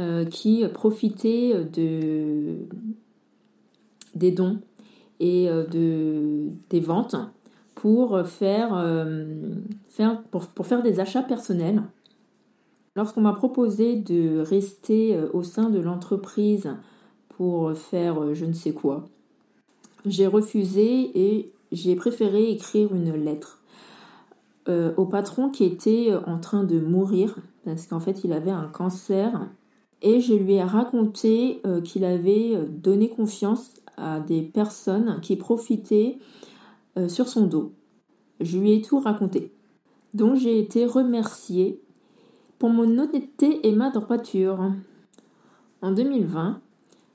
Euh, 0.00 0.24
qui 0.24 0.64
profitaient 0.72 1.62
de, 1.62 2.60
des 4.14 4.32
dons 4.32 4.58
et 5.18 5.50
euh, 5.50 5.66
de, 5.66 6.48
des 6.70 6.80
ventes 6.80 7.16
pour 7.74 8.18
faire, 8.26 8.70
euh, 8.74 9.26
pour 10.32 10.66
faire 10.66 10.82
des 10.82 11.00
achats 11.00 11.22
personnels. 11.22 11.82
Lorsqu'on 12.96 13.20
m'a 13.20 13.34
proposé 13.34 13.96
de 13.96 14.38
rester 14.38 15.18
au 15.34 15.42
sein 15.42 15.68
de 15.68 15.80
l'entreprise 15.80 16.70
pour 17.28 17.72
faire 17.74 18.34
je 18.34 18.46
ne 18.46 18.54
sais 18.54 18.72
quoi, 18.72 19.04
j'ai 20.06 20.28
refusé 20.28 21.10
et 21.14 21.52
j'ai 21.72 21.96
préféré 21.96 22.50
écrire 22.50 22.94
une 22.94 23.12
lettre 23.12 23.62
au 24.96 25.04
patron 25.04 25.50
qui 25.50 25.64
était 25.64 26.14
en 26.26 26.38
train 26.38 26.62
de 26.62 26.78
mourir 26.78 27.34
parce 27.64 27.88
qu'en 27.88 27.98
fait 27.98 28.22
il 28.22 28.32
avait 28.32 28.52
un 28.52 28.68
cancer 28.68 29.48
et 30.02 30.20
je 30.20 30.34
lui 30.34 30.54
ai 30.54 30.62
raconté 30.62 31.60
euh, 31.66 31.80
qu'il 31.80 32.04
avait 32.04 32.54
euh, 32.54 32.66
donné 32.66 33.08
confiance 33.08 33.74
à 33.96 34.20
des 34.20 34.42
personnes 34.42 35.20
qui 35.20 35.36
profitaient 35.36 36.18
euh, 36.96 37.08
sur 37.08 37.28
son 37.28 37.46
dos. 37.46 37.72
Je 38.40 38.58
lui 38.58 38.72
ai 38.72 38.80
tout 38.80 38.98
raconté. 38.98 39.52
Donc 40.14 40.36
j'ai 40.36 40.58
été 40.58 40.86
remerciée 40.86 41.80
pour 42.58 42.70
mon 42.70 42.98
honnêteté 42.98 43.66
et 43.68 43.72
ma 43.72 43.90
droiture. 43.90 44.72
En 45.82 45.92
2020, 45.92 46.60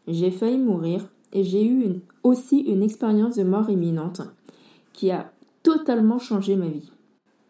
j'ai 0.07 0.31
failli 0.31 0.57
mourir 0.57 1.07
et 1.33 1.43
j'ai 1.43 1.67
eu 1.67 2.01
aussi 2.23 2.59
une 2.59 2.83
expérience 2.83 3.35
de 3.35 3.43
mort 3.43 3.69
imminente 3.69 4.21
qui 4.95 5.11
a 5.11 5.31
totalement 5.63 6.19
changé 6.19 6.55
ma 6.55 6.67
vie, 6.67 6.91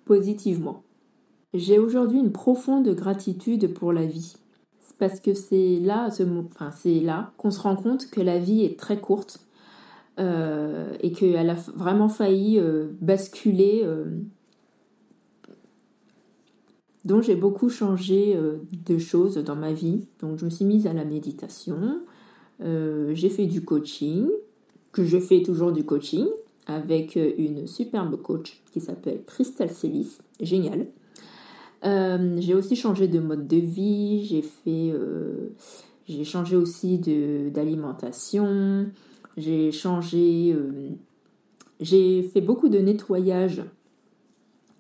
positivement. 0.06 0.84
J'ai 1.54 1.80
aujourd'hui 1.80 2.20
une 2.20 2.32
profonde 2.32 2.90
gratitude 2.90 3.74
pour 3.74 3.94
la 3.94 4.06
vie 4.06 4.36
parce 4.98 5.20
que 5.20 5.34
c'est 5.34 5.80
là, 5.80 6.10
enfin, 6.10 6.72
c'est 6.72 7.00
là 7.00 7.34
qu'on 7.38 7.52
se 7.52 7.60
rend 7.60 7.76
compte 7.76 8.10
que 8.10 8.22
la 8.22 8.40
vie 8.40 8.64
est 8.64 8.80
très 8.80 9.00
courte 9.00 9.40
euh, 10.20 10.94
et 11.02 11.12
qu'elle 11.12 11.50
a 11.50 11.56
vraiment 11.76 12.08
failli 12.08 12.60
euh, 12.60 12.88
basculer. 13.02 13.82
Euh. 13.84 14.06
Donc 17.04 17.24
j'ai 17.24 17.36
beaucoup 17.36 17.70
changé 17.70 18.40
de 18.86 18.98
choses 18.98 19.36
dans 19.36 19.56
ma 19.56 19.74
vie. 19.74 20.08
Donc 20.22 20.40
je 20.40 20.46
me 20.46 20.50
suis 20.50 20.66
mise 20.66 20.88
à 20.88 20.94
la 20.94 21.06
méditation, 21.06 22.02
j'ai 22.60 23.30
fait 23.30 23.46
du 23.46 23.64
coaching, 23.64 24.28
que 24.92 25.06
je 25.06 25.20
fais 25.20 25.44
toujours 25.44 25.72
du 25.72 25.84
coaching 25.86 26.28
avec 26.68 27.16
une 27.16 27.68
superbe 27.68 28.22
coach 28.22 28.62
qui 28.72 28.82
s'appelle 28.82 29.22
Christelle 29.26 29.72
Célis, 29.72 30.18
génial. 30.42 30.88
Euh, 31.86 32.38
j'ai 32.40 32.56
aussi 32.56 32.76
changé 32.76 33.08
de 33.08 33.20
mode 33.20 33.48
de 33.48 33.58
vie, 33.58 34.26
j'ai 34.26 34.92
euh, 34.92 35.50
changé 36.24 36.56
aussi 36.56 36.98
d'alimentation, 36.98 38.88
j'ai 39.38 39.72
changé, 39.72 40.54
euh, 40.54 40.90
j'ai 41.80 42.24
fait 42.24 42.42
beaucoup 42.42 42.70
de 42.70 42.80
nettoyage 42.80 43.64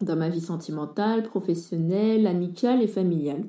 dans 0.01 0.15
ma 0.15 0.29
vie 0.29 0.41
sentimentale, 0.41 1.23
professionnelle, 1.23 2.25
amicale 2.25 2.81
et 2.81 2.87
familiale. 2.87 3.45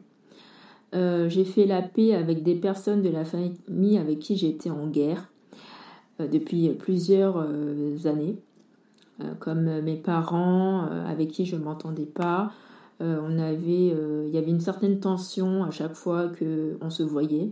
j'ai 0.93 1.45
fait 1.45 1.67
la 1.67 1.83
paix 1.83 2.15
avec 2.15 2.43
des 2.43 2.55
personnes 2.55 3.03
de 3.03 3.11
la 3.11 3.25
famille 3.25 3.99
avec 3.99 4.19
qui 4.19 4.37
j'étais 4.37 4.71
en 4.71 4.87
guerre 4.87 5.31
depuis 6.19 6.71
plusieurs 6.71 7.39
années, 8.07 8.37
comme 9.39 9.81
mes 9.81 9.97
parents 9.97 10.87
avec 11.07 11.31
qui 11.31 11.45
je 11.47 11.57
ne 11.57 11.63
m'entendais 11.63 12.07
pas, 12.07 12.53
euh, 13.03 13.21
on 13.23 13.39
avait, 13.39 13.93
euh, 13.95 14.25
il 14.27 14.35
y 14.35 14.39
avait 14.39 14.51
une 14.51 14.61
certaine 14.61 15.01
tension 15.01 15.65
à 15.65 15.71
chaque 15.71 15.95
fois 15.95 16.29
qu'on 16.29 16.91
se 16.91 17.03
voyait. 17.03 17.51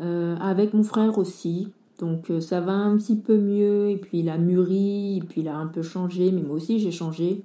Euh, 0.00 0.36
avec 0.36 0.74
mon 0.74 0.84
frère 0.84 1.18
aussi, 1.18 1.68
donc 1.98 2.32
ça 2.40 2.60
va 2.60 2.72
un 2.72 2.96
petit 2.96 3.16
peu 3.16 3.36
mieux, 3.36 3.90
et 3.90 3.96
puis 3.96 4.20
il 4.20 4.30
a 4.30 4.38
mûri, 4.38 5.18
et 5.18 5.20
puis 5.20 5.42
il 5.42 5.48
a 5.48 5.56
un 5.56 5.66
peu 5.66 5.82
changé, 5.82 6.30
mais 6.30 6.42
moi 6.42 6.56
aussi 6.56 6.78
j'ai 6.78 6.92
changé. 6.92 7.42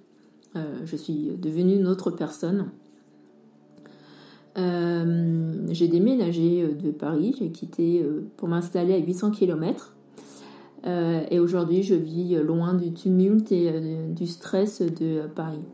je 0.85 0.95
suis 0.95 1.31
devenue 1.37 1.75
une 1.75 1.87
autre 1.87 2.11
personne. 2.11 2.69
j'ai 4.55 5.87
déménagé 5.89 6.65
de 6.65 6.91
Paris, 6.91 7.35
j'ai 7.37 7.49
quitté 7.49 8.05
pour 8.37 8.47
m'installer 8.47 8.93
à 8.93 8.99
800 8.99 9.31
km. 9.31 9.94
Et 10.85 11.39
aujourd'hui, 11.39 11.81
je 11.81 11.95
vis 11.95 12.35
loin 12.35 12.75
du 12.75 12.93
tumulte 12.93 13.51
et 13.51 13.71
du 14.09 14.27
stress 14.27 14.81
de 14.81 15.27
Paris. 15.27 15.65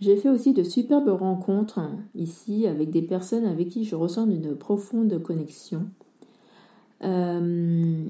J'ai 0.00 0.16
fait 0.16 0.28
aussi 0.28 0.52
de 0.52 0.62
superbes 0.62 1.08
rencontres 1.08 1.80
ici 2.14 2.66
avec 2.66 2.90
des 2.90 3.02
personnes 3.02 3.46
avec 3.46 3.70
qui 3.70 3.84
je 3.84 3.96
ressens 3.96 4.28
une 4.28 4.54
profonde 4.54 5.22
connexion. 5.22 5.86
Euh, 7.02 8.04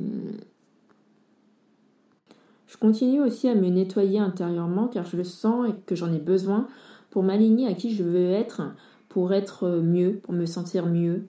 je 2.67 2.77
continue 2.77 3.21
aussi 3.21 3.49
à 3.49 3.55
me 3.55 3.69
nettoyer 3.69 4.19
intérieurement 4.19 4.89
car 4.89 5.07
je 5.07 5.17
le 5.17 5.25
sens 5.25 5.69
et 5.69 5.75
que 5.87 5.95
j'en 5.95 6.13
ai 6.13 6.19
besoin 6.19 6.67
pour 7.11 7.23
m'aligner 7.23 7.69
à 7.69 7.75
qui 7.75 7.95
je 7.95 8.03
veux 8.03 8.31
être, 8.31 8.63
pour 9.09 9.33
être 9.33 9.69
mieux, 9.69 10.21
pour 10.23 10.35
me 10.35 10.45
sentir 10.45 10.87
mieux. 10.87 11.29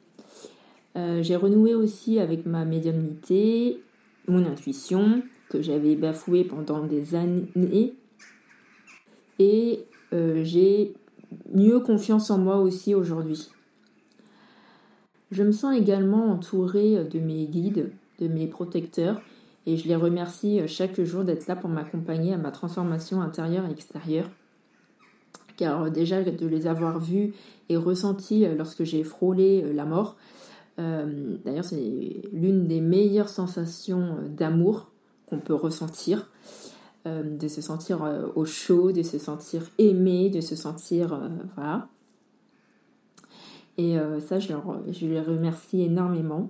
Euh, 0.98 1.22
j'ai 1.22 1.36
renoué 1.36 1.76
aussi 1.76 2.20
avec 2.20 2.46
ma 2.46 2.66
médiumnité, 2.66 3.82
mon 4.28 4.44
intuition, 4.46 5.22
que 5.50 5.62
j'avais 5.62 5.96
bafouée 5.96 6.44
pendant 6.44 6.84
des 6.84 7.14
années. 7.14 7.94
Et 9.38 9.86
euh, 10.14 10.44
j'ai 10.44 10.96
mieux 11.54 11.80
confiance 11.80 12.32
en 12.32 12.40
moi 12.40 12.58
aussi 12.58 12.96
aujourd'hui. 12.96 13.50
Je 15.30 15.44
me 15.44 15.52
sens 15.52 15.78
également 15.78 16.32
entourée 16.32 17.04
de 17.04 17.20
mes 17.20 17.46
guides, 17.46 17.92
de 18.20 18.28
mes 18.28 18.48
protecteurs, 18.48 19.22
et 19.68 19.78
je 19.78 19.88
les 19.88 19.96
remercie 19.96 20.62
chaque 20.68 21.02
jour 21.02 21.24
d'être 21.24 21.48
là 21.48 21.56
pour 21.56 21.70
m'accompagner 21.70 22.34
à 22.34 22.38
ma 22.38 22.52
transformation 22.52 23.22
intérieure 23.22 23.66
et 23.68 23.72
extérieure. 23.72 24.30
Car 25.58 25.92
déjà 25.92 26.24
de 26.24 26.48
les 26.48 26.66
avoir 26.66 27.00
vus 27.00 27.34
et 27.68 27.76
ressentis 27.76 28.46
lorsque 28.58 28.86
j'ai 28.86 29.04
frôlé 29.04 29.74
la 29.74 29.86
mort, 29.86 30.16
euh, 30.80 31.38
d'ailleurs 31.44 31.66
c'est 31.66 32.22
l'une 32.32 32.68
des 32.68 32.82
meilleures 32.82 33.30
sensations 33.30 34.18
d'amour 34.30 34.92
qu'on 35.28 35.40
peut 35.40 35.56
ressentir. 35.56 36.30
Euh, 37.08 37.24
de 37.24 37.48
se 37.48 37.62
sentir 37.62 38.04
euh, 38.04 38.28
au 38.36 38.44
chaud, 38.46 38.92
de 38.92 39.04
se 39.04 39.18
sentir 39.18 39.62
aimé, 39.78 40.30
de 40.30 40.42
se 40.42 40.56
sentir... 40.56 41.14
Euh, 41.14 41.30
voilà. 41.56 41.88
Et 43.80 43.96
ça, 44.28 44.40
je, 44.40 44.54
je 44.92 45.06
les 45.06 45.22
remercie 45.22 45.84
énormément. 45.84 46.50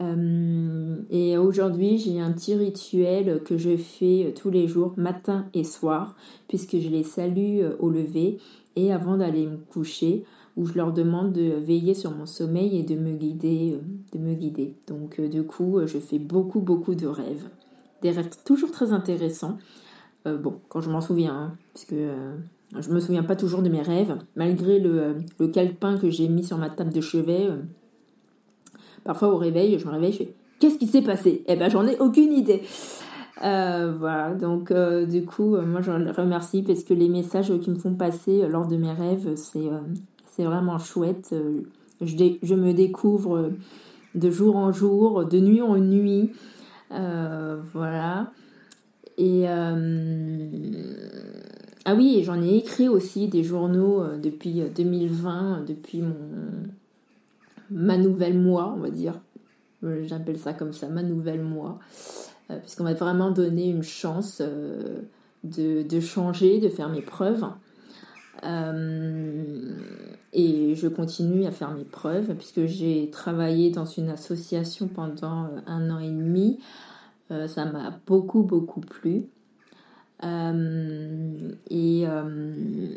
et 0.00 1.36
aujourd'hui, 1.36 1.98
j'ai 1.98 2.18
un 2.18 2.32
petit 2.32 2.54
rituel 2.54 3.42
que 3.42 3.58
je 3.58 3.76
fais 3.76 4.32
tous 4.34 4.48
les 4.48 4.66
jours, 4.66 4.94
matin 4.96 5.44
et 5.52 5.64
soir, 5.64 6.16
puisque 6.48 6.78
je 6.78 6.88
les 6.88 7.02
salue 7.02 7.60
au 7.78 7.90
lever 7.90 8.38
et 8.74 8.90
avant 8.90 9.18
d'aller 9.18 9.46
me 9.46 9.58
coucher, 9.58 10.24
où 10.56 10.66
je 10.66 10.74
leur 10.74 10.92
demande 10.92 11.32
de 11.32 11.52
veiller 11.54 11.94
sur 11.94 12.12
mon 12.12 12.26
sommeil 12.26 12.78
et 12.78 12.82
de 12.82 12.94
me 12.94 13.12
guider, 13.12 13.78
de 14.12 14.18
me 14.18 14.34
guider. 14.34 14.76
Donc 14.86 15.20
du 15.20 15.42
coup, 15.44 15.80
je 15.86 15.98
fais 15.98 16.18
beaucoup 16.18 16.60
beaucoup 16.60 16.94
de 16.94 17.06
rêves 17.06 17.48
des 18.04 18.10
rêves 18.10 18.30
toujours 18.44 18.70
très 18.70 18.92
intéressants. 18.92 19.56
Euh, 20.26 20.36
bon, 20.36 20.60
quand 20.68 20.80
je 20.80 20.90
m'en 20.90 21.00
souviens, 21.00 21.34
hein, 21.34 21.52
puisque 21.72 21.94
euh, 21.94 22.36
je 22.78 22.90
me 22.90 23.00
souviens 23.00 23.24
pas 23.24 23.34
toujours 23.34 23.62
de 23.62 23.70
mes 23.70 23.80
rêves, 23.80 24.16
malgré 24.36 24.78
le, 24.78 25.02
euh, 25.02 25.12
le 25.40 25.48
calepin 25.48 25.98
que 25.98 26.10
j'ai 26.10 26.28
mis 26.28 26.44
sur 26.44 26.58
ma 26.58 26.70
table 26.70 26.92
de 26.92 27.00
chevet. 27.00 27.48
parfois 29.04 29.28
au 29.28 29.38
réveil, 29.38 29.78
je 29.78 29.86
me 29.86 29.90
réveille, 29.90 30.12
je 30.12 30.18
fais 30.18 30.34
Qu'est-ce 30.60 30.78
qui 30.78 30.86
s'est 30.86 31.02
passé? 31.02 31.44
Eh 31.48 31.56
ben, 31.56 31.68
j'en 31.68 31.86
ai 31.86 31.98
aucune 31.98 32.32
idée. 32.32 32.62
voilà, 33.40 34.34
donc 34.34 34.72
du 34.72 35.24
coup, 35.24 35.56
moi 35.56 35.80
je 35.80 35.90
remercie 35.90 36.62
parce 36.62 36.84
que 36.84 36.94
les 36.94 37.08
messages 37.08 37.52
qu'ils 37.58 37.72
me 37.72 37.78
font 37.78 37.94
passer 37.94 38.46
lors 38.48 38.66
de 38.66 38.76
mes 38.76 38.92
rêves, 38.92 39.34
c'est 39.34 39.68
c'est 40.34 40.44
vraiment 40.44 40.78
chouette. 40.78 41.34
Je, 42.00 42.36
je, 42.42 42.54
me 42.54 42.72
découvre 42.72 43.52
de 44.14 44.30
jour 44.30 44.56
en 44.56 44.72
jour, 44.72 45.24
de 45.24 45.38
nuit 45.38 45.62
en 45.62 45.76
nuit. 45.76 46.32
Euh, 46.92 47.60
voilà. 47.72 48.30
Et 49.18 49.44
euh, 49.48 49.76
ah 51.84 51.94
oui, 51.94 52.22
j'en 52.24 52.42
ai 52.42 52.56
écrit 52.56 52.88
aussi 52.88 53.28
des 53.28 53.44
journaux 53.44 54.02
euh, 54.02 54.16
depuis 54.16 54.62
2020, 54.74 55.64
depuis 55.66 56.02
mon 56.02 56.14
ma 57.70 57.96
nouvelle 57.96 58.38
moi, 58.38 58.74
on 58.76 58.80
va 58.80 58.90
dire. 58.90 59.20
J'appelle 60.04 60.38
ça 60.38 60.54
comme 60.54 60.72
ça, 60.72 60.88
ma 60.88 61.02
nouvelle 61.02 61.42
moi, 61.42 61.78
puisqu'on 62.48 62.84
m'a 62.84 62.94
vraiment 62.94 63.30
donné 63.30 63.68
une 63.68 63.82
chance 63.82 64.40
de, 65.42 66.00
changer, 66.00 66.58
de 66.58 66.70
faire 66.70 66.88
mes 66.88 67.02
preuves. 67.02 67.44
Et 70.34 70.74
je 70.74 70.88
continue 70.88 71.46
à 71.46 71.50
faire 71.50 71.72
mes 71.72 71.84
preuves 71.84 72.34
puisque 72.34 72.66
j'ai 72.66 73.08
travaillé 73.10 73.70
dans 73.70 73.86
une 73.86 74.10
association 74.10 74.88
pendant 74.88 75.48
un 75.66 75.90
an 75.90 75.98
et 75.98 76.10
demi 76.10 76.58
euh, 77.30 77.48
ça 77.48 77.64
m'a 77.64 77.98
beaucoup, 78.06 78.42
beaucoup 78.42 78.80
plu. 78.80 79.24
Euh, 80.24 81.52
et, 81.70 82.04
euh, 82.06 82.96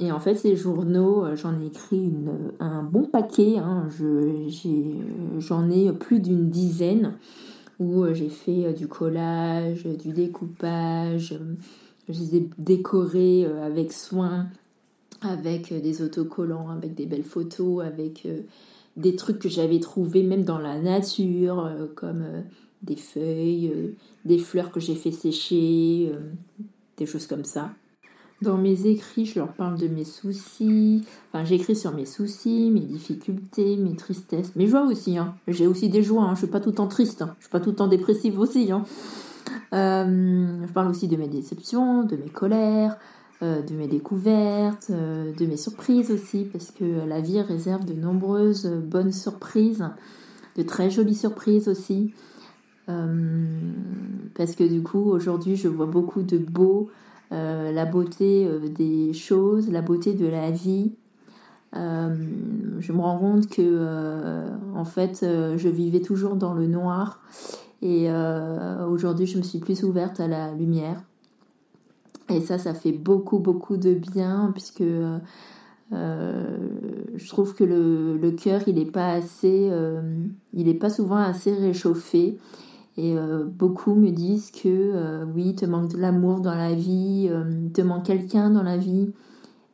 en 0.00 0.20
fait, 0.20 0.34
ces 0.36 0.56
journaux, 0.56 1.26
j'en 1.36 1.60
ai 1.60 1.66
écrit 1.66 2.12
un 2.58 2.82
bon 2.82 3.04
paquet. 3.04 3.58
Hein. 3.58 3.88
J'en 5.38 5.70
ai, 5.70 5.86
ai, 5.86 5.92
plus 5.92 6.20
d'une 6.20 6.48
dizaine 6.48 7.14
où 7.78 8.06
j'ai 8.14 8.28
fait 8.28 8.72
du 8.72 8.88
collage, 8.88 9.84
du 9.84 10.12
découpage. 10.12 11.38
Je 12.08 12.12
les 12.12 12.36
ai 12.36 12.50
décorés 12.58 13.44
avec 13.62 13.92
soin, 13.92 14.46
avec 15.20 15.72
des 15.72 16.02
autocollants, 16.02 16.70
avec 16.70 16.94
des 16.94 17.06
belles 17.06 17.24
photos, 17.24 17.84
avec 17.84 18.26
des 18.96 19.16
trucs 19.16 19.38
que 19.38 19.48
j'avais 19.48 19.80
trouvés 19.80 20.22
même 20.22 20.44
dans 20.44 20.58
la 20.58 20.78
nature, 20.78 21.70
comme 21.94 22.24
des 22.82 22.96
feuilles, 22.96 23.72
euh, 23.74 23.94
des 24.24 24.38
fleurs 24.38 24.70
que 24.70 24.80
j'ai 24.80 24.94
fait 24.94 25.10
sécher, 25.10 26.10
euh, 26.12 26.20
des 26.96 27.06
choses 27.06 27.26
comme 27.26 27.44
ça. 27.44 27.70
Dans 28.42 28.56
mes 28.56 28.86
écrits, 28.86 29.26
je 29.26 29.38
leur 29.38 29.52
parle 29.52 29.76
de 29.78 29.86
mes 29.86 30.04
soucis. 30.04 31.04
Enfin, 31.28 31.44
j'écris 31.44 31.76
sur 31.76 31.92
mes 31.92 32.06
soucis, 32.06 32.70
mes 32.70 32.80
difficultés, 32.80 33.76
mes 33.76 33.94
tristesses, 33.96 34.56
mes 34.56 34.66
joies 34.66 34.86
aussi. 34.86 35.18
Hein. 35.18 35.34
J'ai 35.46 35.66
aussi 35.66 35.90
des 35.90 36.02
joies. 36.02 36.22
Hein. 36.22 36.34
Je 36.34 36.40
suis 36.40 36.46
pas 36.46 36.60
tout 36.60 36.70
le 36.70 36.76
temps 36.76 36.86
triste. 36.86 37.20
Hein. 37.20 37.34
Je 37.38 37.44
suis 37.44 37.50
pas 37.50 37.60
tout 37.60 37.70
le 37.70 37.76
temps 37.76 37.86
dépressive 37.86 38.38
aussi. 38.38 38.72
Hein. 38.72 38.84
Euh, 39.74 40.66
je 40.66 40.72
parle 40.72 40.88
aussi 40.88 41.06
de 41.06 41.16
mes 41.16 41.28
déceptions, 41.28 42.02
de 42.04 42.16
mes 42.16 42.30
colères, 42.30 42.96
de 43.42 43.74
mes 43.74 43.86
découvertes, 43.86 44.90
de 44.90 45.46
mes 45.46 45.56
surprises 45.56 46.10
aussi, 46.10 46.44
parce 46.44 46.70
que 46.70 47.06
la 47.06 47.20
vie 47.20 47.40
réserve 47.40 47.84
de 47.84 47.94
nombreuses 47.94 48.66
bonnes 48.66 49.12
surprises, 49.12 49.88
de 50.56 50.62
très 50.62 50.90
jolies 50.90 51.14
surprises 51.14 51.68
aussi. 51.68 52.12
Euh, 52.90 53.44
parce 54.34 54.54
que 54.54 54.64
du 54.64 54.82
coup, 54.82 55.10
aujourd'hui, 55.10 55.56
je 55.56 55.68
vois 55.68 55.86
beaucoup 55.86 56.22
de 56.22 56.38
beau, 56.38 56.90
euh, 57.32 57.72
la 57.72 57.84
beauté 57.84 58.46
euh, 58.46 58.68
des 58.68 59.12
choses, 59.12 59.70
la 59.70 59.82
beauté 59.82 60.14
de 60.14 60.26
la 60.26 60.50
vie. 60.50 60.92
je 61.72 62.92
me 62.92 63.00
rends 63.00 63.18
compte 63.18 63.48
que, 63.48 64.48
en 64.74 64.84
fait, 64.84 65.20
je 65.22 65.68
vivais 65.68 66.00
toujours 66.00 66.34
dans 66.36 66.54
le 66.54 66.66
noir. 66.66 67.20
Et 67.82 68.08
aujourd'hui, 68.88 69.26
je 69.26 69.38
me 69.38 69.42
suis 69.42 69.60
plus 69.60 69.84
ouverte 69.84 70.18
à 70.18 70.26
la 70.26 70.52
lumière. 70.52 71.02
Et 72.30 72.40
ça, 72.40 72.58
ça 72.58 72.74
fait 72.74 72.92
beaucoup, 72.92 73.38
beaucoup 73.38 73.76
de 73.76 73.94
bien, 73.94 74.50
puisque 74.52 74.84
je 75.92 77.28
trouve 77.28 77.54
que 77.54 77.64
le, 77.64 78.30
cœur, 78.30 78.62
il 78.66 78.76
n'est 78.76 78.84
pas 78.84 79.12
assez, 79.12 79.70
il 80.52 80.66
n'est 80.66 80.74
pas 80.74 80.90
souvent 80.90 81.16
assez 81.16 81.52
réchauffé. 81.52 82.38
Et 82.96 83.16
beaucoup 83.58 83.94
me 83.94 84.10
disent 84.10 84.50
que 84.50 85.24
oui, 85.34 85.54
te 85.54 85.64
manque 85.64 85.92
de 85.92 85.98
l'amour 85.98 86.40
dans 86.40 86.54
la 86.54 86.74
vie, 86.74 87.30
te 87.74 87.82
manque 87.82 88.06
quelqu'un 88.06 88.50
dans 88.50 88.62
la 88.62 88.76
vie. 88.76 89.10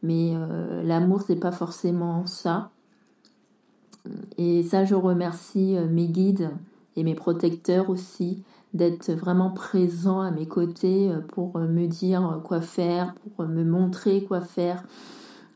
Mais 0.03 0.33
l'amour, 0.85 1.23
c'est 1.27 1.37
pas 1.37 1.53
forcément 1.53 2.27
ça. 2.27 2.71
Et 4.39 4.63
ça, 4.63 4.85
je 4.85 4.95
remercie 4.95 5.77
mes 5.91 6.07
guides 6.07 6.51
et 6.97 7.05
mes 7.05 7.15
protecteurs 7.15 7.91
aussi 7.91 8.43
d'être 8.77 9.11
vraiment 9.13 9.51
présents 9.51 10.21
à 10.21 10.31
mes 10.31 10.47
côtés 10.47 11.11
pour 11.29 11.59
me 11.59 11.87
dire 11.87 12.41
quoi 12.45 12.61
faire, 12.61 13.15
pour 13.37 13.47
me 13.47 13.65
montrer 13.65 14.25
quoi 14.25 14.41
faire. 14.41 14.85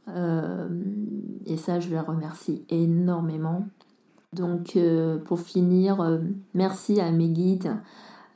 et 0.09 1.56
ça, 1.56 1.80
je 1.80 1.90
les 1.90 2.00
remercie 2.00 2.64
énormément. 2.68 3.66
Donc, 4.33 4.78
pour 5.24 5.40
finir, 5.40 6.20
merci 6.54 7.00
à 7.00 7.11
mes 7.11 7.28
guides, 7.28 7.76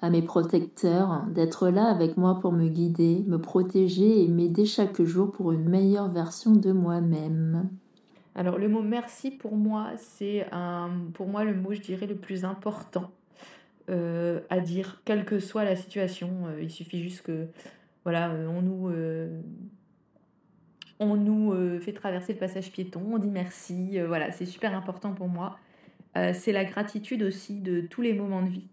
à 0.02 0.10
mes 0.10 0.22
protecteurs 0.22 1.24
d'être 1.30 1.68
là 1.68 1.86
avec 1.86 2.16
moi 2.16 2.38
pour 2.40 2.52
me 2.52 2.68
guider, 2.68 3.24
me 3.26 3.38
protéger 3.38 4.22
et 4.22 4.28
m'aider 4.28 4.66
chaque 4.66 5.02
jour 5.02 5.32
pour 5.32 5.52
une 5.52 5.68
meilleure 5.68 6.10
version 6.10 6.52
de 6.52 6.72
moi-même. 6.72 7.70
Alors 8.34 8.58
le 8.58 8.68
mot 8.68 8.82
merci 8.82 9.30
pour 9.30 9.56
moi, 9.56 9.92
c'est 9.96 10.46
pour 11.14 11.28
moi 11.28 11.44
le 11.44 11.54
mot, 11.54 11.72
je 11.72 11.80
dirais, 11.80 12.06
le 12.06 12.16
plus 12.16 12.44
important 12.44 13.10
euh, 13.90 14.40
à 14.48 14.60
dire, 14.60 15.02
quelle 15.04 15.26
que 15.26 15.38
soit 15.38 15.64
la 15.64 15.76
situation. 15.76 16.46
Euh, 16.46 16.62
il 16.62 16.70
suffit 16.70 17.02
juste 17.02 17.22
que, 17.22 17.48
voilà, 18.04 18.30
euh, 18.30 18.46
on 18.46 18.62
nous, 18.62 18.90
on 21.00 21.16
nous 21.16 21.80
fait 21.80 21.92
traverser 21.92 22.32
le 22.32 22.38
passage 22.38 22.70
piéton, 22.70 23.02
on 23.12 23.18
dit 23.18 23.30
merci. 23.30 23.98
voilà, 24.06 24.30
c'est 24.32 24.46
super 24.46 24.74
important 24.74 25.12
pour 25.12 25.28
moi. 25.28 25.58
c'est 26.32 26.52
la 26.52 26.64
gratitude 26.64 27.22
aussi 27.22 27.60
de 27.60 27.80
tous 27.80 28.00
les 28.00 28.14
moments 28.14 28.42
de 28.42 28.50
vie. 28.50 28.68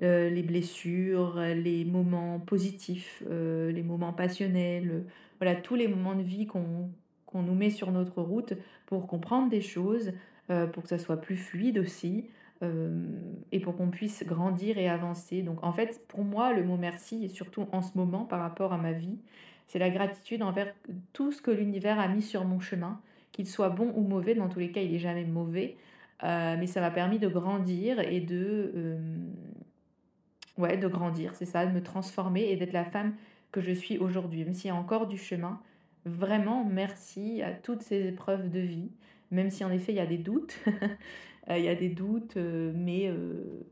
les 0.00 0.42
blessures, 0.42 1.38
les 1.40 1.84
moments 1.84 2.38
positifs, 2.40 3.22
les 3.28 3.82
moments 3.82 4.12
passionnels, 4.12 5.04
voilà, 5.40 5.56
tous 5.56 5.74
les 5.74 5.88
moments 5.88 6.14
de 6.14 6.22
vie 6.22 6.46
qu'on 6.46 6.90
qu'on 7.26 7.42
nous 7.42 7.54
met 7.54 7.70
sur 7.70 7.90
notre 7.90 8.22
route 8.22 8.54
pour 8.86 9.08
comprendre 9.08 9.48
des 9.50 9.60
choses, 9.60 10.12
pour 10.46 10.84
que 10.84 10.88
ça 10.88 10.98
soit 10.98 11.20
plus 11.20 11.36
fluide 11.36 11.78
aussi, 11.78 12.28
et 12.62 13.60
pour 13.60 13.76
qu'on 13.76 13.90
puisse 13.90 14.24
grandir 14.24 14.78
et 14.78 14.88
avancer. 14.88 15.42
Donc 15.42 15.62
en 15.62 15.72
fait, 15.72 16.00
pour 16.08 16.24
moi, 16.24 16.52
le 16.52 16.64
mot 16.64 16.76
merci, 16.76 17.24
et 17.24 17.28
surtout 17.28 17.66
en 17.72 17.82
ce 17.82 17.96
moment 17.96 18.24
par 18.24 18.40
rapport 18.40 18.72
à 18.72 18.78
ma 18.78 18.92
vie, 18.92 19.18
c'est 19.66 19.78
la 19.78 19.90
gratitude 19.90 20.42
envers 20.42 20.72
tout 21.12 21.30
ce 21.30 21.42
que 21.42 21.50
l'univers 21.50 21.98
a 22.00 22.08
mis 22.08 22.22
sur 22.22 22.44
mon 22.44 22.60
chemin, 22.60 23.00
qu'il 23.32 23.46
soit 23.46 23.68
bon 23.68 23.92
ou 23.96 24.02
mauvais, 24.02 24.34
dans 24.34 24.48
tous 24.48 24.60
les 24.60 24.70
cas, 24.70 24.80
il 24.80 24.92
n'est 24.92 24.98
jamais 24.98 25.24
mauvais, 25.24 25.76
mais 26.22 26.66
ça 26.66 26.80
m'a 26.80 26.90
permis 26.90 27.18
de 27.18 27.28
grandir 27.28 28.00
et 28.00 28.20
de... 28.20 28.96
ouais, 30.56 30.78
de 30.78 30.88
grandir, 30.88 31.34
c'est 31.34 31.44
ça, 31.44 31.66
de 31.66 31.72
me 31.72 31.82
transformer 31.82 32.50
et 32.50 32.56
d'être 32.56 32.72
la 32.72 32.84
femme 32.84 33.14
que 33.52 33.60
je 33.60 33.72
suis 33.72 33.98
aujourd'hui, 33.98 34.44
même 34.44 34.54
s'il 34.54 34.68
y 34.68 34.70
a 34.70 34.76
encore 34.76 35.06
du 35.06 35.18
chemin, 35.18 35.60
Vraiment, 36.04 36.64
merci 36.64 37.40
à 37.42 37.52
toutes 37.52 37.82
ces 37.82 38.08
épreuves 38.08 38.50
de 38.50 38.60
vie, 38.60 38.90
même 39.30 39.50
si 39.50 39.64
en 39.64 39.70
effet 39.70 39.92
il 39.92 39.96
y 39.96 40.00
a 40.00 40.06
des 40.06 40.18
doutes. 40.18 40.58
Euh, 41.50 41.58
il 41.58 41.64
y 41.64 41.68
a 41.68 41.74
des 41.74 41.88
doutes, 41.88 42.36
euh, 42.36 42.72
mais, 42.74 43.08
euh, 43.08 43.66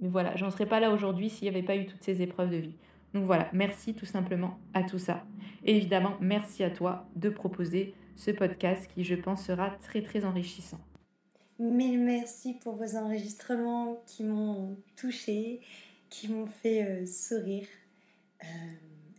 mais 0.00 0.08
voilà, 0.08 0.36
j'en 0.36 0.50
serais 0.50 0.66
pas 0.66 0.80
là 0.80 0.90
aujourd'hui 0.90 1.30
s'il 1.30 1.44
n'y 1.44 1.54
avait 1.54 1.64
pas 1.64 1.76
eu 1.76 1.86
toutes 1.86 2.02
ces 2.02 2.22
épreuves 2.22 2.50
de 2.50 2.56
vie. 2.56 2.76
Donc 3.14 3.24
voilà, 3.24 3.48
merci 3.52 3.94
tout 3.94 4.06
simplement 4.06 4.58
à 4.74 4.82
tout 4.82 4.98
ça. 4.98 5.24
Et 5.64 5.76
évidemment, 5.76 6.16
merci 6.20 6.64
à 6.64 6.70
toi 6.70 7.06
de 7.16 7.28
proposer 7.28 7.94
ce 8.16 8.30
podcast 8.30 8.88
qui, 8.92 9.04
je 9.04 9.14
pense, 9.14 9.44
sera 9.44 9.70
très 9.82 10.02
très 10.02 10.24
enrichissant. 10.24 10.80
Mille 11.60 12.00
merci 12.00 12.54
pour 12.54 12.74
vos 12.74 12.96
enregistrements 12.96 14.02
qui 14.06 14.24
m'ont 14.24 14.76
touché, 14.96 15.60
qui 16.10 16.28
m'ont 16.28 16.46
fait 16.46 17.06
sourire 17.06 17.66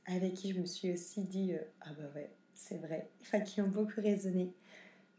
avec 0.05 0.33
qui 0.33 0.53
je 0.53 0.59
me 0.59 0.65
suis 0.65 0.91
aussi 0.91 1.23
dit 1.23 1.53
Ah 1.79 1.91
bah 1.97 2.11
ouais, 2.13 2.29
c'est 2.53 2.77
vrai, 2.77 3.09
enfin 3.21 3.39
qui 3.39 3.61
ont 3.61 3.69
beaucoup 3.69 4.01
résonné. 4.01 4.51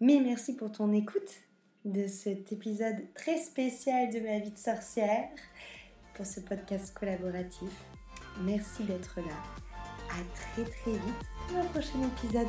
Mais 0.00 0.20
merci 0.20 0.54
pour 0.54 0.70
ton 0.70 0.92
écoute 0.92 1.45
de 1.86 2.08
cet 2.08 2.52
épisode 2.52 2.96
très 3.14 3.38
spécial 3.38 4.12
de 4.12 4.18
ma 4.20 4.38
vie 4.40 4.50
de 4.50 4.58
sorcière, 4.58 5.28
pour 6.14 6.26
ce 6.26 6.40
podcast 6.40 6.92
collaboratif. 6.92 7.70
Merci 8.40 8.82
d'être 8.84 9.16
là. 9.20 9.36
À 10.10 10.34
très 10.34 10.64
très 10.64 10.92
vite 10.92 11.26
pour 11.48 11.58
un 11.58 11.64
prochain 11.66 12.02
épisode. 12.02 12.48